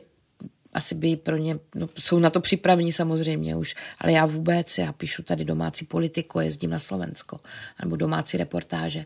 [0.74, 4.93] asi by pro ně, no, jsou na to připraveni samozřejmě už, ale já vůbec, já
[4.93, 7.39] píšu tady domácí politiku, jezdím na Slovensko,
[7.84, 9.06] nebo domácí reportáže.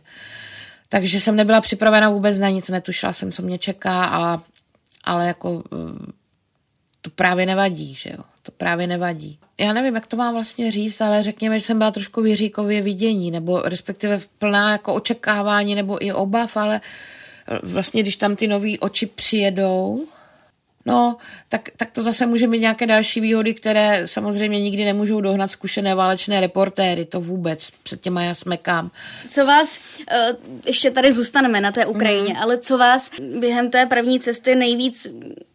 [0.90, 4.44] Takže jsem nebyla připravena vůbec na nic, netušila jsem, co mě čeká, a,
[5.04, 6.12] ale jako eh,
[7.02, 8.24] to právě nevadí, že jo.
[8.44, 9.40] To právě nevadí.
[9.58, 13.32] Já nevím, jak to mám vlastně říct, ale řekněme, že jsem byla trošku věříkově vidění,
[13.32, 16.82] nebo respektive plná jako očekávání, nebo i obav, ale
[17.64, 20.08] vlastně, když tam ty nový oči přijedou,
[20.86, 21.18] No,
[21.50, 25.96] tak, tak to zase může mít nějaké další výhody, které samozřejmě nikdy nemůžou dohnat zkušené
[25.96, 28.92] válečné reportéry, to vůbec, před těma já smekám.
[29.30, 29.80] Co vás,
[30.12, 30.36] eh,
[30.66, 32.40] ještě tady zůstaneme na té Ukrajině, mm.
[32.42, 35.08] ale co vás během té první cesty nejvíc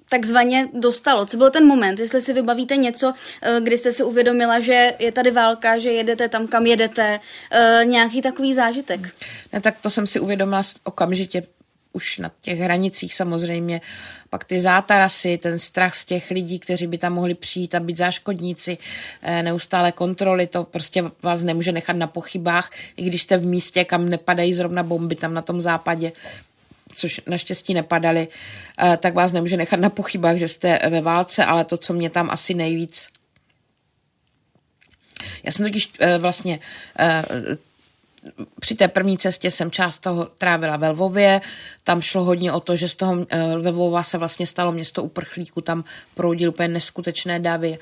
[0.08, 1.26] takzvaně dostalo?
[1.26, 5.12] Co byl ten moment, jestli si vybavíte něco, eh, kdy jste si uvědomila, že je
[5.12, 9.00] tady válka, že jedete tam, kam jedete, eh, nějaký takový zážitek?
[9.52, 11.42] Ne, tak to jsem si uvědomila okamžitě
[11.96, 13.80] už na těch hranicích samozřejmě,
[14.30, 17.96] pak ty zátarasy, ten strach z těch lidí, kteří by tam mohli přijít a být
[17.96, 18.78] záškodníci,
[19.22, 23.84] eh, neustále kontroly, to prostě vás nemůže nechat na pochybách, i když jste v místě,
[23.84, 26.12] kam nepadají zrovna bomby tam na tom západě,
[26.96, 28.28] což naštěstí nepadaly,
[28.78, 32.10] eh, tak vás nemůže nechat na pochybách, že jste ve válce, ale to, co mě
[32.10, 33.08] tam asi nejvíc
[35.42, 36.60] já jsem totiž eh, vlastně
[36.98, 37.22] eh,
[38.60, 41.40] při té první cestě jsem část toho trávila ve Lvově,
[41.84, 45.84] tam šlo hodně o to, že z toho Lvova se vlastně stalo město uprchlíků, tam
[46.14, 47.78] proudil úplně neskutečné davy,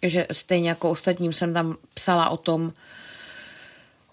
[0.00, 2.72] takže stejně jako ostatním jsem tam psala o tom,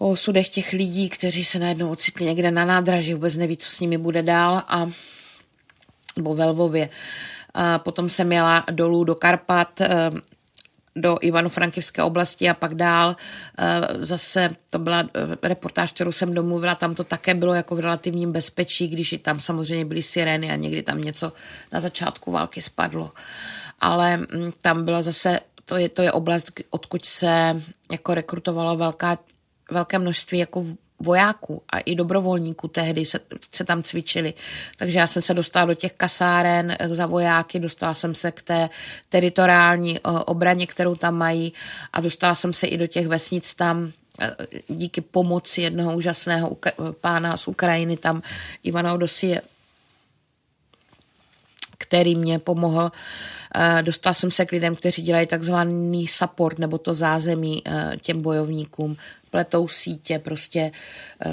[0.01, 3.79] o osudech těch lidí, kteří se najednou ocitli někde na nádraží, vůbec neví, co s
[3.79, 4.89] nimi bude dál a
[6.17, 6.89] nebo ve Lvově.
[7.53, 10.11] A potom jsem jela dolů do Karpat, eh,
[10.95, 13.15] do Ivano-Frankivské oblasti a pak dál.
[13.57, 17.79] Eh, zase to byla eh, reportáž, kterou jsem domluvila, tam to také bylo jako v
[17.79, 21.33] relativním bezpečí, když i tam samozřejmě byly sirény a někdy tam něco
[21.71, 23.11] na začátku války spadlo.
[23.79, 27.61] Ale mm, tam byla zase, to je, to je oblast, odkud se
[27.91, 29.17] jako rekrutovala velká
[29.71, 30.65] velké množství jako
[31.01, 33.19] vojáků a i dobrovolníků tehdy se,
[33.51, 34.33] se tam cvičili.
[34.77, 38.41] Takže já jsem se dostala do těch kasáren eh, za vojáky, dostala jsem se k
[38.41, 38.69] té
[39.09, 41.53] teritoriální eh, obraně, kterou tam mají
[41.93, 44.35] a dostala jsem se i do těch vesnic tam eh,
[44.67, 46.57] díky pomoci jednoho úžasného
[47.01, 48.21] pána z Ukrajiny, tam
[48.63, 49.41] Ivana Odosie,
[51.77, 52.91] který mě pomohl.
[53.81, 57.63] Dostala jsem se k lidem, kteří dělají takzvaný support nebo to zázemí
[58.01, 58.97] těm bojovníkům
[59.29, 60.71] pletou sítě, prostě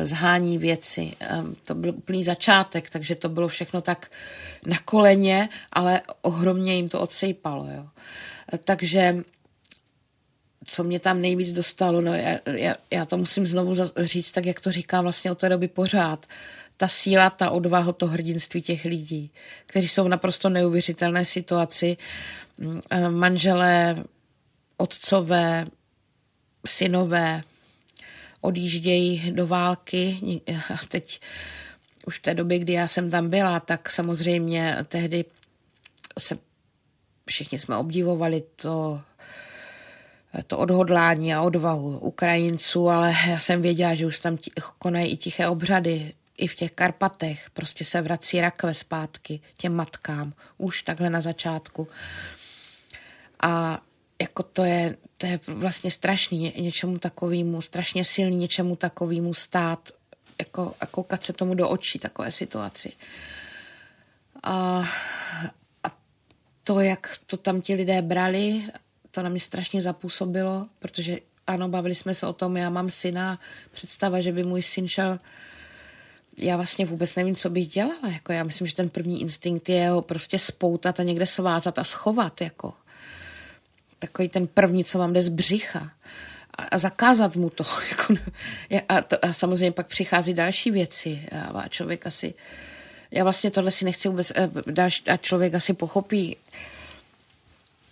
[0.03, 1.13] zhání věci.
[1.65, 4.11] To byl úplný začátek, takže to bylo všechno tak
[4.67, 7.67] na koleně, ale ohromně jim to odsejpalo.
[7.77, 7.87] Jo.
[8.65, 9.17] Takže
[10.65, 14.61] co mě tam nejvíc dostalo, no já, já, já to musím znovu říct, tak jak
[14.61, 16.27] to říkám vlastně od té doby pořád,
[16.79, 19.31] ta síla, ta odvaha, to hrdinství těch lidí,
[19.67, 21.97] kteří jsou v naprosto neuvěřitelné situaci,
[22.59, 24.05] mm, eh, manželé,
[24.77, 25.67] otcové,
[26.67, 27.43] synové
[28.41, 30.19] odjíždějí do války.
[30.75, 31.21] A teď
[32.07, 35.25] už v té době, kdy já jsem tam byla, tak samozřejmě tehdy
[36.19, 36.39] se
[37.27, 39.01] všichni jsme obdivovali to
[40.47, 44.39] to odhodlání a odvahu Ukrajinců, ale já jsem věděla, že už tam
[44.79, 47.51] konají i tiché obřady, i v těch Karpatech.
[47.51, 51.89] Prostě se vrací rakve zpátky těm matkám, už takhle na začátku.
[53.43, 53.83] A
[54.23, 59.89] jako to je, to je vlastně strašný něčemu takovému, strašně silný něčemu takovému stát
[60.39, 62.93] jako, a koukat se tomu do očí, takové situaci.
[64.43, 64.85] A,
[65.85, 65.97] a
[66.65, 68.63] to, jak to tam ti lidé brali
[69.11, 73.41] to na mě strašně zapůsobilo, protože ano, bavili jsme se o tom, já mám syna,
[73.73, 75.19] představa, že by můj syn šel
[76.41, 78.09] já vlastně vůbec nevím, co bych dělala.
[78.13, 81.85] Jako já myslím, že ten první instinkt je ho prostě spoutat a někde svázat a
[81.85, 82.41] schovat.
[82.41, 82.73] Jako.
[83.99, 85.91] Takový ten první, co vám jde z břicha.
[86.59, 87.65] A, a zakázat mu to.
[87.91, 88.15] Jako,
[88.89, 89.25] a, to.
[89.25, 91.27] A samozřejmě pak přichází další věci.
[91.55, 92.35] A člověk asi...
[93.11, 94.33] Já vlastně tohle si nechci vůbec...
[94.35, 96.37] Eh, a člověk asi pochopí,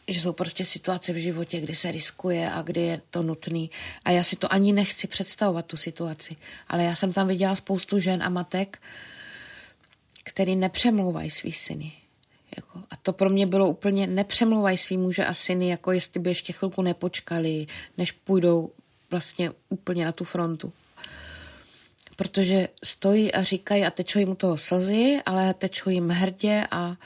[0.08, 3.70] že jsou prostě situace v životě, kdy se riskuje a kdy je to nutný.
[4.04, 6.36] A já si to ani nechci představovat, tu situaci.
[6.68, 8.82] Ale já jsem tam viděla spoustu žen a matek,
[10.24, 11.92] který nepřemlouvají svý syny.
[12.56, 16.30] Jako, a to pro mě bylo úplně, nepřemlouvají svý muže a syny, jako jestli by
[16.30, 17.66] ještě chvilku nepočkali,
[17.98, 18.70] než půjdou
[19.10, 20.72] vlastně úplně na tu frontu.
[22.16, 26.96] Protože stojí a říkají a tečou jim toho slzy, ale tečou jim hrdě a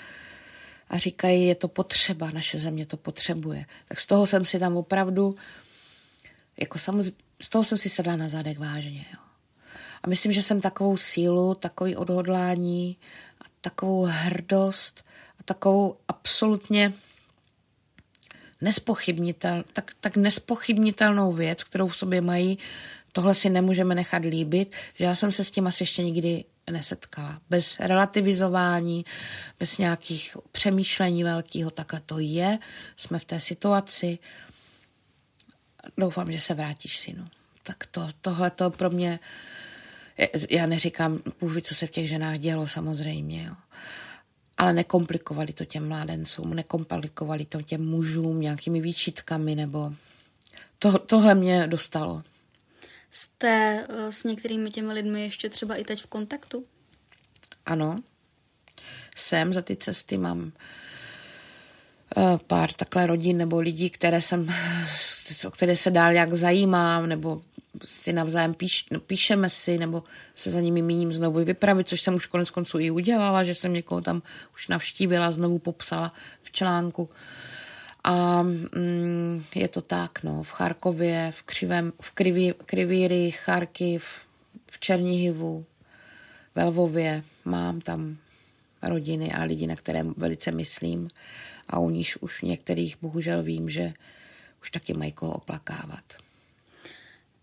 [0.90, 3.66] a říkají, je to potřeba, naše země to potřebuje.
[3.88, 5.36] Tak z toho jsem si tam opravdu,
[6.60, 9.04] jako samozřejmě, z toho jsem si sedla na zadek vážně.
[9.12, 9.20] Jo.
[10.02, 12.96] A myslím, že jsem takovou sílu, takový odhodlání
[13.40, 15.04] a takovou hrdost
[15.38, 16.92] a takovou absolutně
[18.60, 22.58] nespochybnitel, tak, tak nespochybnitelnou věc, kterou v sobě mají,
[23.12, 27.40] tohle si nemůžeme nechat líbit, že já jsem se s tím asi ještě nikdy nesetkala.
[27.50, 29.04] Bez relativizování,
[29.58, 32.58] bez nějakých přemýšlení velkého, takhle to je,
[32.96, 34.18] jsme v té situaci.
[35.98, 37.28] Doufám, že se vrátíš, synu.
[37.62, 39.20] Tak to, tohle to pro mě,
[40.50, 43.54] já neříkám, půvy, co se v těch ženách dělo, samozřejmě, jo.
[44.58, 49.92] Ale nekomplikovali to těm mládencům, nekomplikovali to těm mužům nějakými výčitkami, nebo
[50.78, 52.22] to, tohle mě dostalo.
[53.10, 56.64] Jste eh, s některými těmi lidmi ještě třeba i teď v kontaktu?
[57.66, 58.02] Ano.
[59.16, 60.52] Jsem za ty cesty, mám
[62.16, 64.54] eh, pár takhle rodin nebo lidí, které jsem,
[65.46, 67.42] o které se dál nějak zajímám, nebo
[67.84, 70.02] si navzájem píš, no, píšeme si, nebo
[70.34, 73.72] se za nimi míním znovu vypravit, což jsem už konec konců i udělala, že jsem
[73.72, 74.22] někoho tam
[74.54, 77.02] už navštívila, znovu popsala v článku.
[77.02, 77.10] Uh,
[78.04, 84.04] a mm, je to tak, no, v Charkově, v, Křivém, v Kriví, Krivíry, Charkiv,
[84.70, 85.64] v Černihivu,
[86.54, 87.22] ve Lvově.
[87.44, 88.16] Mám tam
[88.82, 91.10] rodiny a lidi, na které velice myslím
[91.68, 93.92] a u níž už některých bohužel vím, že
[94.62, 96.04] už taky mají koho oplakávat.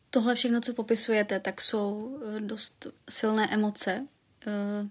[0.09, 4.07] Tohle všechno, co popisujete, tak jsou eh, dost silné emoce.
[4.47, 4.87] Eh,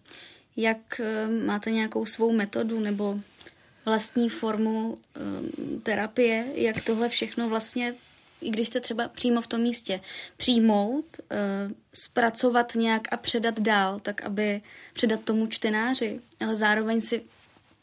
[0.57, 3.20] jak eh, máte nějakou svou metodu nebo
[3.87, 7.94] vlastní formu um, terapie, jak tohle všechno vlastně,
[8.40, 10.01] i když jste třeba přímo v tom místě,
[10.37, 14.61] přijmout, uh, zpracovat nějak a předat dál, tak aby
[14.92, 17.22] předat tomu čtenáři, ale zároveň si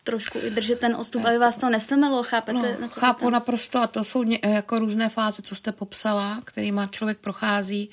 [0.03, 2.73] trošku i držet ten odstup, aby vás to neslemelo, chápete?
[2.73, 3.31] No, na co chápu tam...
[3.33, 7.89] naprosto a to jsou ně, jako různé fáze, co jste popsala, kterýma člověk prochází.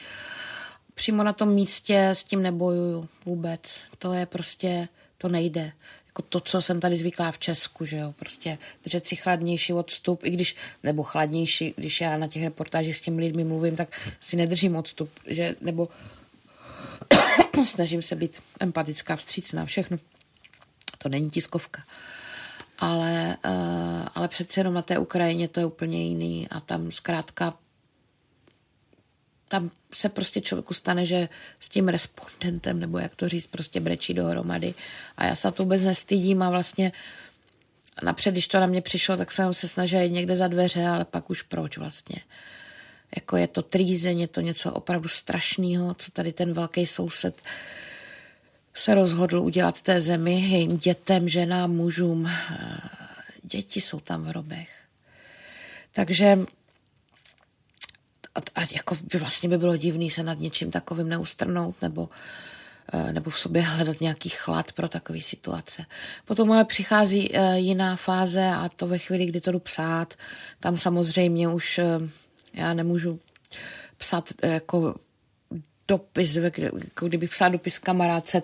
[0.95, 3.83] Přímo na tom místě s tím nebojuju vůbec.
[3.99, 5.73] To je prostě, to nejde
[6.11, 10.25] jako to, co jsem tady zvyklá v Česku, že jo, prostě držet si chladnější odstup,
[10.25, 14.37] i když, nebo chladnější, když já na těch reportážích s těmi lidmi mluvím, tak si
[14.37, 15.89] nedržím odstup, že, nebo
[17.67, 19.97] snažím se být empatická, vstřícná, všechno.
[20.99, 21.83] To není tiskovka.
[22.79, 27.55] Ale, uh, ale přece jenom na té Ukrajině to je úplně jiný a tam zkrátka
[29.51, 31.29] tam se prostě člověku stane, že
[31.61, 34.75] s tím respondentem, nebo jak to říct, prostě brečí dohromady.
[35.17, 36.93] A já se to vůbec nestydím a vlastně
[38.03, 41.05] napřed, když to na mě přišlo, tak jsem se snažila jít někde za dveře, ale
[41.05, 42.17] pak už proč vlastně.
[43.17, 47.43] Jako je to trýzeň, je to něco opravdu strašného, co tady ten velký soused
[48.75, 52.31] se rozhodl udělat té zemi, jejím dětem, ženám, mužům.
[53.43, 54.71] Děti jsou tam v hrobech.
[55.93, 56.39] Takže
[58.35, 62.09] a, a jako by vlastně by bylo divný se nad něčím takovým neustrnout nebo,
[62.93, 65.85] eh, nebo v sobě hledat nějaký chlad pro takové situace.
[66.25, 70.15] Potom ale přichází eh, jiná fáze a to ve chvíli, kdy to jdu psát,
[70.61, 71.99] tam samozřejmě už eh,
[72.55, 73.21] já nemůžu
[73.99, 74.95] psát jako
[75.89, 78.43] dopis, jako kdybych psal dopis kamarádce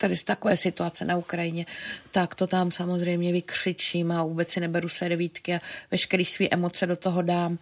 [0.00, 1.66] tady z takové situace na Ukrajině,
[2.10, 5.60] tak to tam samozřejmě vykřičím a vůbec si neberu servítky a
[5.90, 7.58] veškerý svý emoce do toho dám.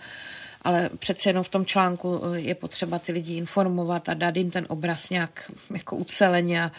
[0.62, 4.50] Ale přece jenom v tom článku eh, je potřeba ty lidi informovat a dát jim
[4.50, 6.72] ten obraz nějak jako uceleně a,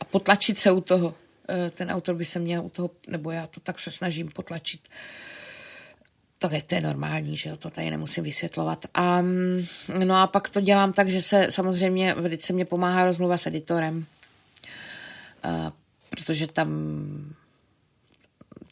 [0.00, 1.14] a potlačit se u toho.
[1.48, 4.80] Eh, ten autor by se měl u toho, nebo já to tak se snažím potlačit.
[6.38, 8.86] To je, to je normální, že jo, to tady nemusím vysvětlovat.
[8.94, 9.66] A, mm,
[10.04, 14.06] no a pak to dělám tak, že se samozřejmě velice mě pomáhá rozmluva s editorem
[16.10, 16.68] protože tam,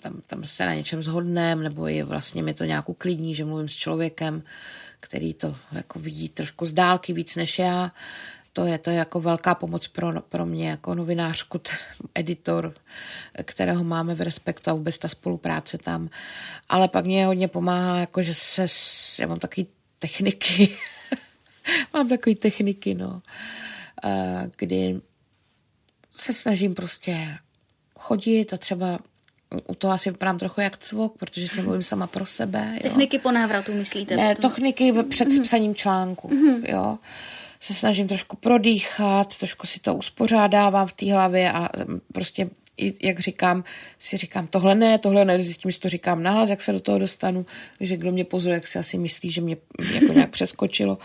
[0.00, 3.68] tam, tam se na něčem zhodneme, nebo je vlastně mi to nějak uklidní, že mluvím
[3.68, 4.42] s člověkem,
[5.00, 7.92] který to jako vidí trošku z dálky víc než já.
[8.52, 11.60] To je, to je jako velká pomoc pro, pro mě jako novinářku,
[12.14, 12.74] editor,
[13.44, 16.10] kterého máme v respektu a vůbec ta spolupráce tam.
[16.68, 18.66] Ale pak mě hodně pomáhá, jako že se,
[19.20, 19.66] já mám takový
[19.98, 20.76] techniky,
[21.94, 23.22] mám takový techniky, no,
[24.56, 25.00] kdy
[26.16, 27.38] se snažím prostě
[27.98, 28.98] chodit a třeba
[29.66, 32.70] u toho asi vypadám trochu jak cvok, protože si mluvím sama pro sebe.
[32.74, 32.80] Jo.
[32.82, 34.16] Techniky po návratu myslíte?
[34.16, 34.50] Ne, potom?
[34.50, 35.42] techniky před mm-hmm.
[35.42, 36.70] psaním článku, mm-hmm.
[36.72, 36.98] jo.
[37.60, 41.68] Se snažím trošku prodýchat, trošku si to uspořádávám v té hlavě a
[42.12, 42.50] prostě
[43.02, 43.64] jak říkám,
[43.98, 46.98] si říkám, tohle ne, tohle ne, zjistím, že to říkám nahlas, jak se do toho
[46.98, 47.46] dostanu,
[47.80, 49.56] že kdo mě pozoruje, jak si asi myslí, že mě
[49.92, 50.98] jako nějak přeskočilo.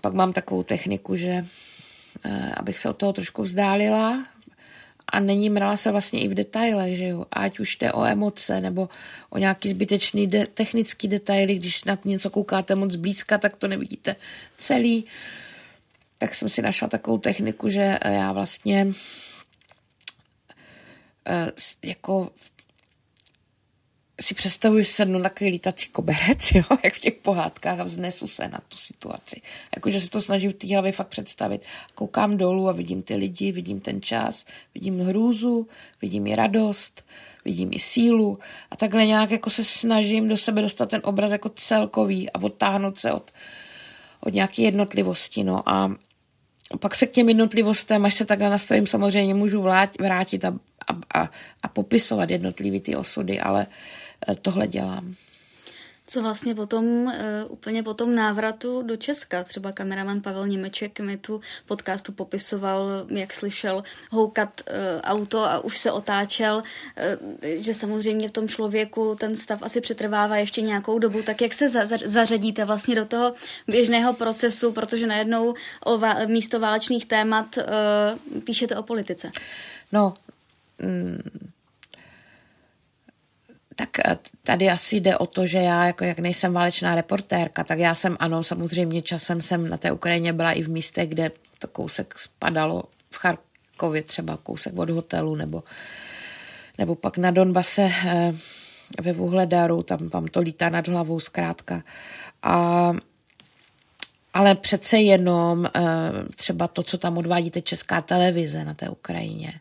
[0.00, 1.44] Pak mám takovou techniku, že
[2.56, 4.24] abych se od toho trošku vzdálila
[5.08, 8.60] a není mrala se vlastně i v detailech, že jo, ať už jde o emoce
[8.60, 8.88] nebo
[9.30, 14.16] o nějaký zbytečný de- technický detaily, když na něco koukáte moc blízka, tak to nevidíte
[14.56, 15.04] celý.
[16.18, 18.86] Tak jsem si našla takovou techniku, že já vlastně
[21.26, 22.30] eh, jako
[24.24, 28.48] si představuji sednu na takový lítací koberec, jo, jak v těch pohádkách a vznesu se
[28.48, 29.40] na tu situaci.
[29.76, 31.62] Jakože se to snažím v té hlavě fakt představit.
[31.94, 35.68] Koukám dolů a vidím ty lidi, vidím ten čas, vidím hrůzu,
[36.02, 37.04] vidím i radost,
[37.44, 38.38] vidím i sílu
[38.70, 42.98] a takhle nějak jako se snažím do sebe dostat ten obraz jako celkový a odtáhnout
[42.98, 43.30] se od,
[44.20, 45.94] od nějaké jednotlivosti, no a
[46.80, 49.62] pak se k těm jednotlivostem, až se takhle nastavím, samozřejmě můžu
[50.00, 50.58] vrátit a,
[50.88, 51.30] a, a,
[51.62, 53.72] a popisovat jednotlivý ty osudy, ale uh,
[54.42, 55.14] tohle dělám.
[56.06, 57.12] Co vlastně potom, uh,
[57.48, 63.34] úplně po tom návratu do Česka, třeba kameraman Pavel Němeček mi tu podcastu popisoval, jak
[63.34, 66.62] slyšel houkat uh, auto a už se otáčel,
[67.42, 71.68] že samozřejmě v tom člověku ten stav asi přetrvává ještě nějakou dobu, tak jak se
[71.68, 73.34] za, za, zařadíte vlastně do toho
[73.68, 77.58] běžného procesu, protože najednou o va, místo válečných témat
[78.44, 79.30] píšete o politice?
[79.92, 80.14] No,
[80.82, 81.53] mm
[83.74, 87.78] tak eh, tady asi jde o to, že já, jako jak nejsem válečná reportérka, tak
[87.78, 91.68] já jsem, ano, samozřejmě časem jsem na té Ukrajině byla i v místech, kde to
[91.68, 95.62] kousek spadalo v Charkově třeba kousek od hotelu, nebo,
[96.78, 98.32] nebo pak na Donbase eh,
[99.00, 101.82] ve Vuhledaru, tam, tam to lítá nad hlavou zkrátka.
[102.42, 102.92] A
[104.34, 105.80] ale přece jenom eh,
[106.34, 109.52] třeba to, co tam odvádíte Česká televize na té Ukrajině,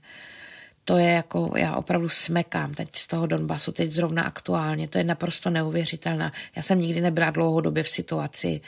[0.85, 5.03] to je jako, já opravdu smekám teď z toho Donbasu, teď zrovna aktuálně, to je
[5.03, 6.31] naprosto neuvěřitelné.
[6.55, 8.61] Já jsem nikdy nebyla dlouhodobě v situaci,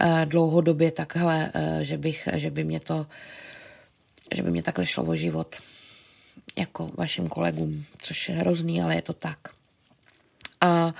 [0.00, 3.06] eh, dlouhodobě takhle, eh, že, bych, že by mě to,
[4.34, 5.56] že by mě takhle šlo o život
[6.56, 9.38] jako vašim kolegům, což je hrozný, ale je to tak.
[10.60, 10.94] A,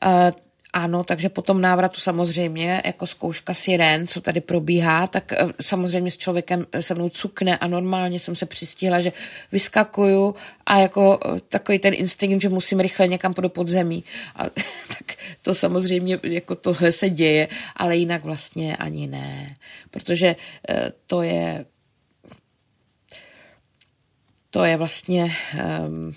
[0.00, 0.32] a
[0.72, 6.10] ano, takže po tom návratu samozřejmě jako zkouška sirén, co tady probíhá, tak eh, samozřejmě
[6.10, 9.12] s člověkem se mnou cukne a normálně jsem se přistihla, že
[9.52, 10.34] vyskakuju
[10.66, 14.04] a jako eh, takový ten instinkt, že musím rychle někam do podzemí.
[14.36, 14.44] A,
[14.88, 19.56] tak to samozřejmě jako tohle se děje, ale jinak vlastně ani ne,
[19.90, 20.36] protože
[20.68, 21.64] eh, to je
[24.50, 25.36] to je vlastně
[25.86, 26.12] um,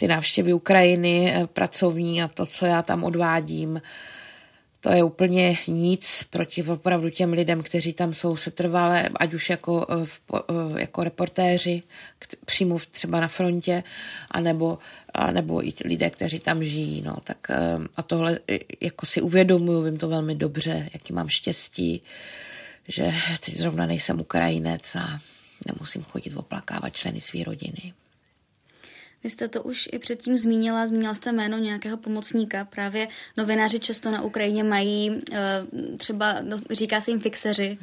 [0.00, 3.82] ty návštěvy Ukrajiny, eh, pracovní a to, co já tam odvádím,
[4.80, 9.86] to je úplně nic proti opravdu těm lidem, kteří tam jsou setrvalé, ať už jako,
[10.76, 11.82] jako reportéři,
[12.44, 13.82] přímo třeba na frontě,
[14.30, 14.78] anebo,
[15.14, 17.02] anebo i lidé, kteří tam žijí.
[17.02, 17.50] No, tak
[17.96, 18.38] a tohle
[18.80, 22.02] jako si uvědomuju, vím to velmi dobře, jaký mám štěstí,
[22.88, 23.12] že
[23.44, 25.20] teď zrovna nejsem Ukrajinec a
[25.66, 27.92] nemusím chodit oplakávat členy své rodiny.
[29.24, 32.64] Vy jste to už i předtím zmínila, zmínila jste jméno nějakého pomocníka.
[32.64, 33.08] Právě
[33.38, 35.38] novináři často na Ukrajině mají eh,
[35.96, 37.78] třeba, no, říká se jim fixeři,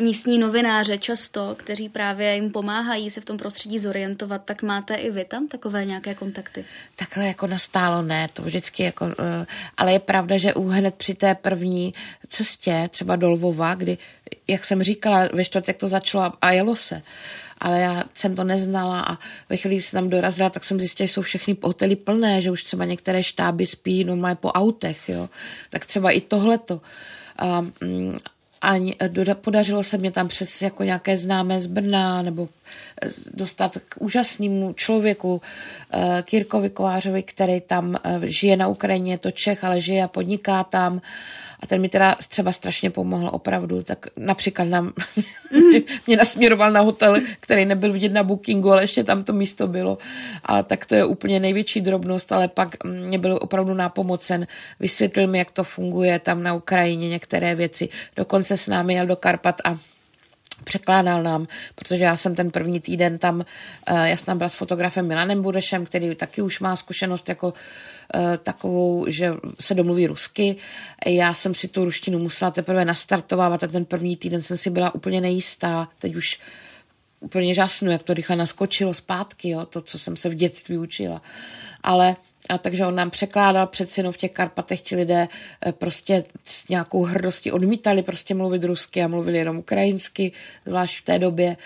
[0.00, 4.44] místní novináře často, kteří právě jim pomáhají se v tom prostředí zorientovat.
[4.44, 6.64] Tak máte i vy tam takové nějaké kontakty?
[6.96, 11.34] Takhle jako nastálo ne, to vždycky jako, eh, ale je pravda, že hned při té
[11.34, 11.94] první
[12.28, 13.98] cestě, třeba do Lvova, kdy,
[14.48, 17.02] jak jsem říkala, ve čtvrtek to začalo a jelo se,
[17.58, 21.06] ale já jsem to neznala a ve chvíli, kdy jsem tam dorazila, tak jsem zjistila,
[21.06, 25.28] že jsou všechny hotely plné, že už třeba některé štáby spí normálně po autech, jo.
[25.70, 26.80] Tak třeba i tohleto.
[27.38, 28.18] A, mm,
[28.62, 28.74] a
[29.34, 32.48] podařilo se mě tam přes jako nějaké známé z Brna nebo
[33.02, 35.42] eh, dostat k úžasnému člověku,
[35.92, 40.08] eh, Kirkovi Kovářovi, který tam eh, žije na Ukrajině, je to Čech, ale žije a
[40.08, 41.00] podniká tam
[41.60, 44.92] a ten mi teda třeba strašně pomohl opravdu, tak například nám,
[45.52, 45.80] mm.
[46.06, 49.98] mě nasměroval na hotel, který nebyl vidět na bookingu, ale ještě tam to místo bylo.
[50.44, 54.46] A tak to je úplně největší drobnost, ale pak mě byl opravdu nápomocen.
[54.80, 57.88] Vysvětlil mi, jak to funguje tam na Ukrajině, některé věci.
[58.16, 59.76] Dokonce s námi jel do Karpat a
[60.64, 63.44] překládal nám, protože já jsem ten první týden tam,
[63.86, 67.54] eh, já jsem tam byla s fotografem Milanem Budešem, který taky už má zkušenost jako
[68.14, 70.56] Eh, takovou, že se domluví rusky.
[71.06, 74.94] Já jsem si tu ruštinu musela teprve nastartovat a ten první týden jsem si byla
[74.94, 75.88] úplně nejistá.
[75.98, 76.40] Teď už
[77.20, 81.22] úplně žasnu, jak to rychle naskočilo zpátky, jo, to, co jsem se v dětství učila.
[81.82, 82.16] Ale
[82.48, 85.28] a takže on nám překládal přeci jenom v těch Karpatech ti lidé
[85.66, 90.32] eh, prostě s nějakou hrdostí odmítali prostě mluvit rusky a mluvili jenom ukrajinsky,
[90.66, 91.56] zvlášť v té době.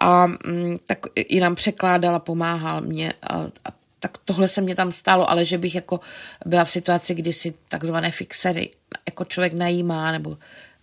[0.00, 3.12] A mm, tak i nám překládal a pomáhal mě.
[3.22, 6.00] A, a tak tohle se mě tam stalo, ale že bych jako
[6.46, 8.70] byla v situaci, kdy si takzvané fixery
[9.06, 10.38] jako člověk najímá, nebo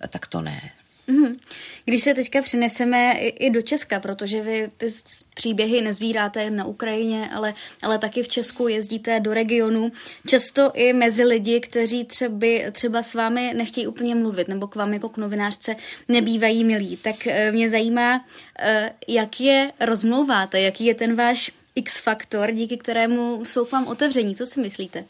[0.10, 0.72] tak to ne.
[1.10, 1.38] Mhm.
[1.86, 4.88] Když se teďka přineseme i do Česka, protože vy ty
[5.34, 9.92] příběhy nezvíráte na Ukrajině, ale, ale taky v Česku jezdíte do regionu,
[10.28, 14.94] často i mezi lidi, kteří třeba, třeba s vámi nechtějí úplně mluvit, nebo k vám
[14.94, 15.76] jako k novinářce
[16.08, 16.98] nebývají milí.
[16.98, 18.26] Tak eh, mě zajímá,
[18.60, 24.36] eh, jak je rozmlouváte, jaký je ten váš X-faktor, díky kterému jsou k vám otevření.
[24.36, 25.06] Co si myslíte?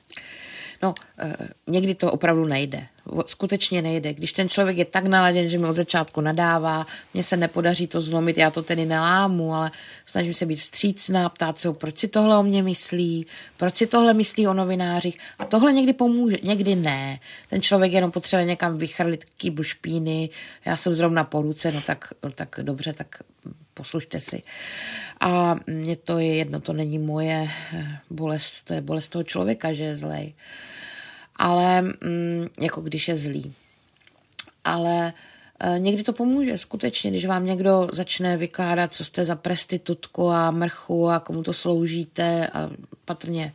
[0.84, 1.36] No, eh,
[1.68, 2.88] někdy to opravdu nejde.
[3.26, 4.14] Skutečně nejde.
[4.14, 8.02] Když ten člověk je tak naladěn, že mi od začátku nadává, mně se nepodaří to
[8.02, 9.72] zlomit, já to tedy nelámu, ale
[10.06, 13.26] snažím se být vstřícná, ptát se, proč si tohle o mě myslí,
[13.58, 15.18] proč si tohle myslí o novinářích.
[15.40, 17.20] A tohle někdy pomůže, někdy ne.
[17.50, 20.30] Ten člověk jenom potřebuje někam vychrlit kýbl špíny,
[20.66, 23.22] já jsem zrovna po ruce, no tak, no tak dobře, tak
[23.80, 24.44] poslušte si.
[25.20, 27.48] A mně to je jedno, to není moje
[28.12, 30.34] bolest, to je bolest toho člověka, že je zlej.
[31.36, 33.54] Ale mm, jako když je zlý.
[34.64, 35.14] Ale
[35.60, 40.52] e, někdy to pomůže, skutečně, když vám někdo začne vykládat, co jste za prestitutku a
[40.52, 42.70] mrchu a komu to sloužíte a
[43.06, 43.54] patrně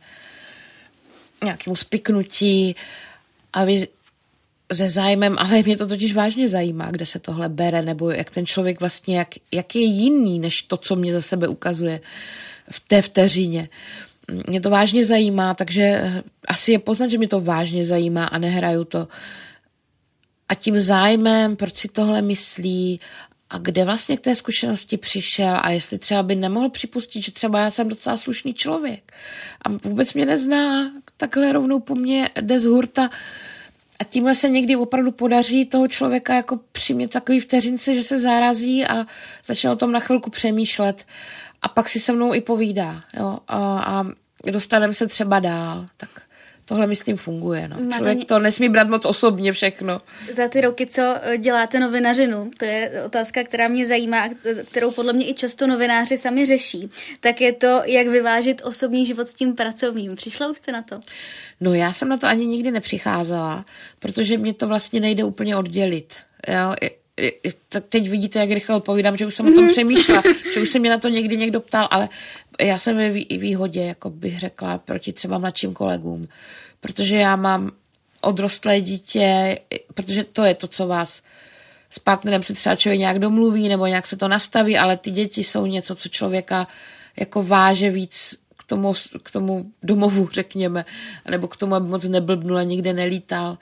[1.43, 2.75] nějakému spiknutí
[3.53, 3.87] a vy
[4.73, 8.45] se zájmem, ale mě to totiž vážně zajímá, kde se tohle bere, nebo jak ten
[8.45, 12.01] člověk vlastně, jak, jak je jiný, než to, co mě za sebe ukazuje
[12.71, 13.69] v té vteřině.
[14.47, 16.13] Mě to vážně zajímá, takže
[16.47, 19.07] asi je poznat, že mě to vážně zajímá a nehraju to.
[20.49, 22.99] A tím zájmem, proč si tohle myslí
[23.49, 27.59] a kde vlastně k té zkušenosti přišel a jestli třeba by nemohl připustit, že třeba
[27.59, 29.13] já jsem docela slušný člověk
[29.61, 33.09] a vůbec mě nezná, takhle rovnou po mně jde z hurta
[34.01, 38.85] a tímhle se někdy opravdu podaří toho člověka jako přimět takový vteřince, že se zarazí
[38.85, 39.05] a
[39.45, 41.05] začne o tom na chvilku přemýšlet
[41.61, 43.03] a pak si se mnou i povídá.
[43.17, 43.39] Jo?
[43.47, 44.05] A, a
[44.51, 45.85] dostaneme se třeba dál.
[45.97, 46.09] Tak
[46.65, 47.67] tohle, myslím, funguje.
[47.67, 47.77] No.
[47.97, 50.01] Člověk to nesmí brát moc osobně všechno.
[50.33, 54.29] Za ty roky, co děláte novinařinu, to je otázka, která mě zajímá,
[54.71, 56.89] kterou podle mě i často novináři sami řeší,
[57.19, 60.15] tak je to, jak vyvážit osobní život s tím pracovním.
[60.15, 60.99] Přišla už jste na to?
[61.61, 63.65] No já jsem na to ani nikdy nepřicházela,
[63.99, 66.15] protože mě to vlastně nejde úplně oddělit.
[66.47, 66.75] Jo?
[67.69, 69.71] tak teď vidíte, jak rychle odpovídám, že už jsem o tom mhm.
[69.71, 72.09] přemýšlela, že už se mě na to někdy někdo ptal, ale
[72.61, 76.27] já jsem ve výhodě, jako bych řekla, proti třeba mladším kolegům,
[76.79, 77.71] protože já mám
[78.21, 79.59] odrostlé dítě,
[79.93, 81.23] protože to je to, co vás
[81.89, 85.43] s partnerem se třeba člověk nějak domluví nebo nějak se to nastaví, ale ty děti
[85.43, 86.67] jsou něco, co člověka
[87.17, 88.93] jako váže víc k tomu,
[89.23, 90.85] k tomu domovu, řekněme,
[91.29, 93.57] nebo k tomu, aby moc neblbnul a nikde nelítal.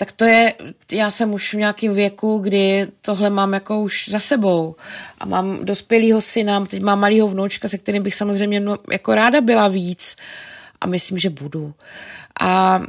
[0.00, 0.54] Tak to je,
[0.92, 4.76] já jsem už v nějakém věku, kdy tohle mám jako už za sebou
[5.18, 9.40] a mám dospělýho syna, teď mám malýho vnoučka, se kterým bych samozřejmě no, jako ráda
[9.40, 10.16] byla víc
[10.80, 11.74] a myslím, že budu.
[12.40, 12.80] A,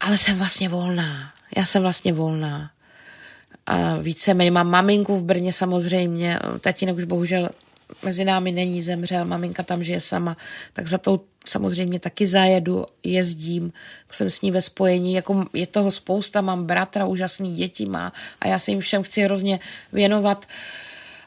[0.00, 1.32] ale jsem vlastně volná.
[1.56, 2.70] Já jsem vlastně volná.
[3.66, 7.48] A víceméně mám maminku v Brně samozřejmě, tatínek už bohužel
[8.04, 10.36] mezi námi není, zemřel, maminka tam žije sama,
[10.72, 13.72] tak za tou samozřejmě taky zajedu, jezdím,
[14.12, 18.48] jsem s ní ve spojení, jako je toho spousta, mám bratra, úžasný děti má a
[18.48, 19.60] já se jim všem chci hrozně
[19.92, 20.46] věnovat,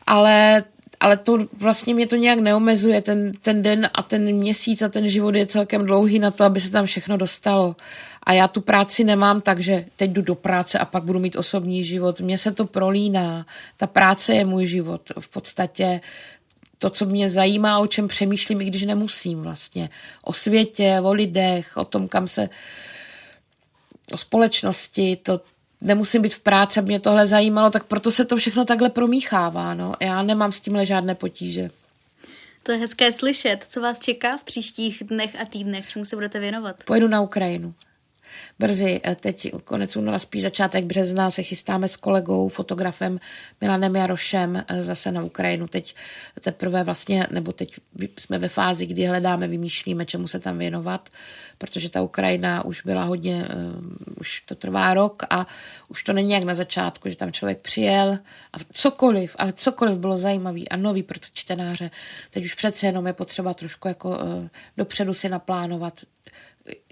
[0.07, 0.63] ale
[0.99, 3.01] ale to vlastně mě to nějak neomezuje.
[3.01, 6.59] Ten, ten den a ten měsíc a ten život je celkem dlouhý na to, aby
[6.59, 7.75] se tam všechno dostalo.
[8.23, 11.35] A já tu práci nemám tak, že teď jdu do práce a pak budu mít
[11.35, 12.21] osobní život.
[12.21, 13.45] Mně se to prolíná.
[13.77, 15.01] Ta práce je můj život.
[15.19, 16.01] V podstatě
[16.79, 19.89] to, co mě zajímá, o čem přemýšlím, i když nemusím vlastně.
[20.23, 22.49] O světě, o lidech, o tom, kam se
[24.11, 25.41] o společnosti, to
[25.81, 29.73] nemusím být v práci, aby mě tohle zajímalo, tak proto se to všechno takhle promíchává.
[29.73, 29.93] No.
[29.99, 31.69] Já nemám s tímhle žádné potíže.
[32.63, 33.65] To je hezké slyšet.
[33.67, 35.87] Co vás čeká v příštích dnech a týdnech?
[35.87, 36.83] Čemu se budete věnovat?
[36.83, 37.73] Pojedu na Ukrajinu
[38.59, 43.19] brzy, eh, teď konec února, spíš začátek března, se chystáme s kolegou, fotografem
[43.61, 45.67] Milanem Jarošem eh, zase na Ukrajinu.
[45.67, 45.95] Teď
[46.39, 47.73] teprve vlastně, nebo teď
[48.19, 51.09] jsme ve fázi, kdy hledáme, vymýšlíme, čemu se tam věnovat,
[51.57, 53.83] protože ta Ukrajina už byla hodně, uh,
[54.21, 55.47] už to trvá rok a
[55.87, 58.19] už to není jak na začátku, že tam člověk přijel
[58.53, 61.91] a cokoliv, ale cokoliv bylo zajímavý a nový pro čtenáře.
[62.31, 64.19] Teď už přece jenom je potřeba trošku jako
[64.77, 65.93] dopředu si naplánovat,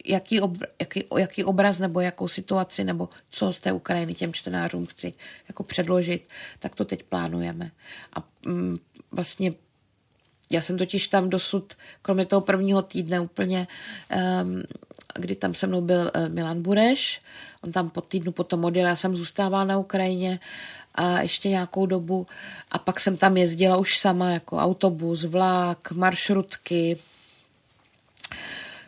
[0.06, 4.86] jaký, ob, jaký, jaký obraz nebo jakou situaci nebo co z té Ukrajiny těm čtenářům
[4.86, 5.14] chci
[5.48, 6.28] jako předložit,
[6.60, 7.72] tak to teď plánujeme.
[8.14, 8.78] A mm,
[9.12, 9.54] vlastně
[10.52, 13.68] já jsem totiž tam dosud, kromě toho prvního týdne úplně,
[14.44, 14.64] um,
[15.16, 17.22] kdy tam se mnou byl uh, Milan Bureš,
[17.62, 20.40] on tam po týdnu potom odjel, já jsem zůstávala na Ukrajině
[20.96, 22.28] a ještě nějakou dobu
[22.72, 26.98] a pak jsem tam jezdila už sama jako autobus, vlak, maršrutky,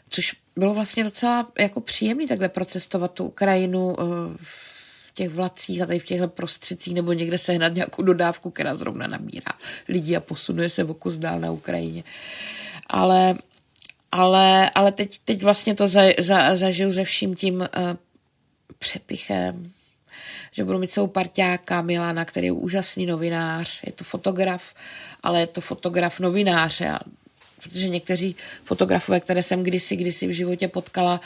[0.10, 4.04] což bylo vlastně docela jako příjemný takhle procestovat tu Ukrajinu eh,
[4.42, 9.08] v těch vlacích a tady v těchto prostředcích nebo někde sehnat nějakou dodávku, která zrovna
[9.08, 9.52] nabírá
[9.88, 12.04] lidí a posunuje se o kus dál na Ukrajině.
[12.88, 13.36] Ale,
[14.12, 17.68] ale, ale teď, teď vlastně to za, za, zažiju se vším tím uh,
[18.80, 19.72] přepichem,
[20.52, 24.74] že budu mít celou parťáka Milana, který je úžasný novinář, je to fotograf,
[25.24, 26.82] ale je to fotograf novinář.
[26.82, 27.00] Já
[27.64, 31.22] protože někteří fotografové, které jsem kdysi, kdysi v životě potkala,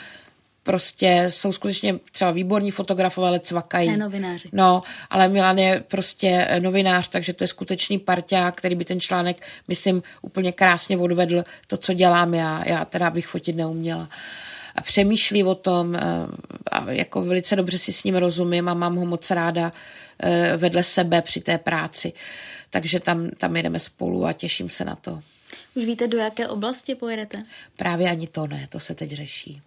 [0.62, 3.90] prostě jsou skutečně třeba výborní fotografové, ale cvakají.
[3.90, 4.48] Ne novináři.
[4.52, 9.42] No, ale Milan je prostě novinář, takže to je skutečný parťák, který by ten článek,
[9.68, 12.68] myslím, úplně krásně odvedl to, co dělám já.
[12.68, 14.08] Já teda bych fotit neuměla.
[14.74, 16.00] A přemýšlí o tom eh,
[16.70, 19.72] a jako velice dobře si s ním rozumím a mám ho moc ráda
[20.22, 22.12] eh, vedle sebe při té práci.
[22.70, 25.20] Takže tam, tam jedeme spolu a těším se na to.
[25.74, 27.44] Už víte, do jaké oblasti pojedete?
[27.76, 29.62] Právě ani to ne, to se teď řeší.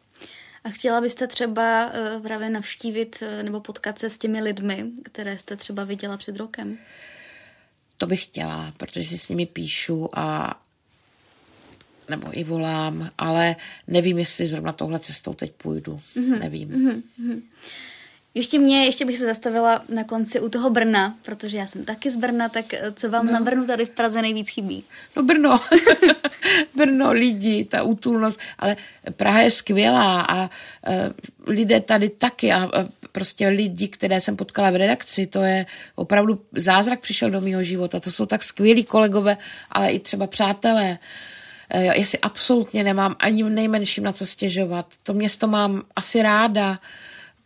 [0.63, 5.37] A chtěla byste třeba uh, právě navštívit uh, nebo potkat se s těmi lidmi, které
[5.37, 6.77] jste třeba viděla před rokem?
[7.97, 10.59] To bych chtěla, protože si s nimi píšu a
[12.09, 13.55] nebo i volám, ale
[13.87, 15.99] nevím, jestli zrovna touhle cestou teď půjdu.
[16.15, 16.39] Mm-hmm.
[16.39, 16.69] Nevím.
[16.69, 17.41] Mm-hmm.
[18.35, 22.11] Ještě mě, ještě bych se zastavila na konci u toho Brna, protože já jsem taky
[22.11, 23.31] z Brna, tak eh, co vám no.
[23.31, 24.83] na Brnu tady v Praze nejvíc chybí?
[25.15, 25.59] No Brno.
[26.75, 28.77] Brno, lidi, ta útulnost, ale
[29.11, 30.49] Praha je skvělá a uh,
[31.47, 32.71] lidé tady taky a uh,
[33.11, 35.65] prostě lidi, které jsem potkala v redakci, to je
[35.95, 37.99] opravdu zázrak přišel do mého života.
[37.99, 39.37] To jsou tak skvělí kolegové,
[39.71, 40.97] ale i třeba přátelé.
[41.73, 44.85] Já si absolutně nemám ani v nejmenším na co stěžovat.
[45.03, 46.79] To město mám asi ráda.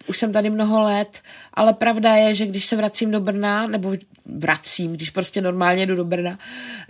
[0.09, 1.21] Už jsem tady mnoho let,
[1.53, 3.93] ale pravda je, že když se vracím do Brna, nebo
[4.25, 6.39] vracím, když prostě normálně jdu do Brna,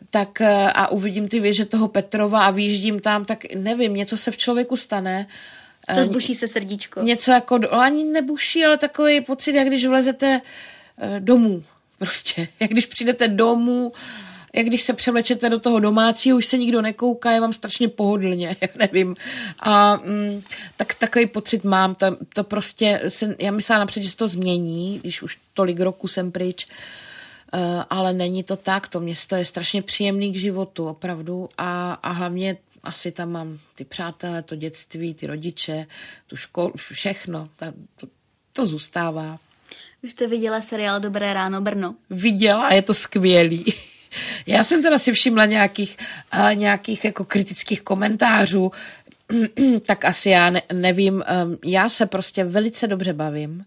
[0.10, 4.32] tak eh, a uvidím ty věže toho Petrova a výjíždím tam, tak nevím, něco se
[4.32, 5.28] v člověku stane.
[5.96, 7.02] Rozbuší se srdíčko.
[7.02, 10.42] Něco jako, ani nebuší, ale takový pocit, jak když vlezete
[10.98, 11.64] eh, domů.
[11.98, 13.92] Prostě, jak když přijdete domů,
[14.54, 18.48] jak když se převlečete do toho domácího, už se nikdo nekouká, je vám strašně pohodlně,
[18.62, 19.16] já nevím.
[19.60, 20.42] A mm,
[20.78, 25.00] tak takový pocit mám, to, to prostě, se, já myslela napřed, že se to změní,
[25.00, 26.68] když už tolik roku jsem pryč,
[27.54, 32.12] uh, ale není to tak, to město je strašně příjemný k životu, opravdu, a, a
[32.12, 35.88] hlavně asi tam mám ty přátelé, to dětství, ty rodiče,
[36.28, 37.50] tu školu, všechno,
[37.96, 38.08] to,
[38.54, 39.40] to zůstává.
[40.04, 41.96] Už jste viděla seriál Dobré ráno Brno?
[42.10, 43.66] Viděla a je to skvělý.
[44.46, 45.98] Já jsem teda si všimla nějakých,
[46.34, 48.72] uh, nějakých jako kritických komentářů,
[49.86, 51.14] tak asi já ne, nevím.
[51.14, 53.66] Um, já se prostě velice dobře bavím.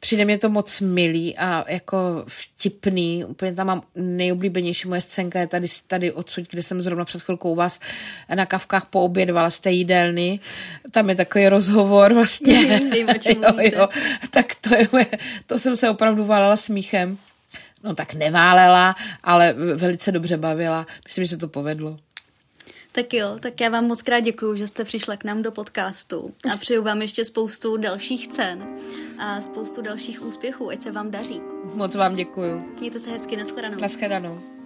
[0.00, 3.24] Přijde mě to moc milý a jako vtipný.
[3.24, 7.52] Úplně tam mám nejoblíbenější moje scénka je tady, tady odsud, kde jsem zrovna před chvilkou
[7.52, 7.80] u vás
[8.34, 10.40] na kavkách poobědvala z té jídelny.
[10.90, 12.80] Tam je takový rozhovor vlastně.
[12.92, 13.88] Vím, jo, jo.
[14.30, 15.06] Tak to, je moje,
[15.46, 17.18] to jsem se opravdu válela smíchem.
[17.84, 20.86] No tak neválela, ale velice dobře bavila.
[21.04, 21.98] Myslím, že se to povedlo.
[22.92, 26.34] Tak jo, tak já vám moc krát děkuji, že jste přišla k nám do podcastu
[26.52, 28.66] a přeju vám ještě spoustu dalších cen
[29.18, 31.40] a spoustu dalších úspěchů, ať se vám daří.
[31.74, 32.74] Moc vám děkuji.
[32.80, 33.78] Mějte se hezky, nashledanou.
[33.80, 34.57] Nashledanou.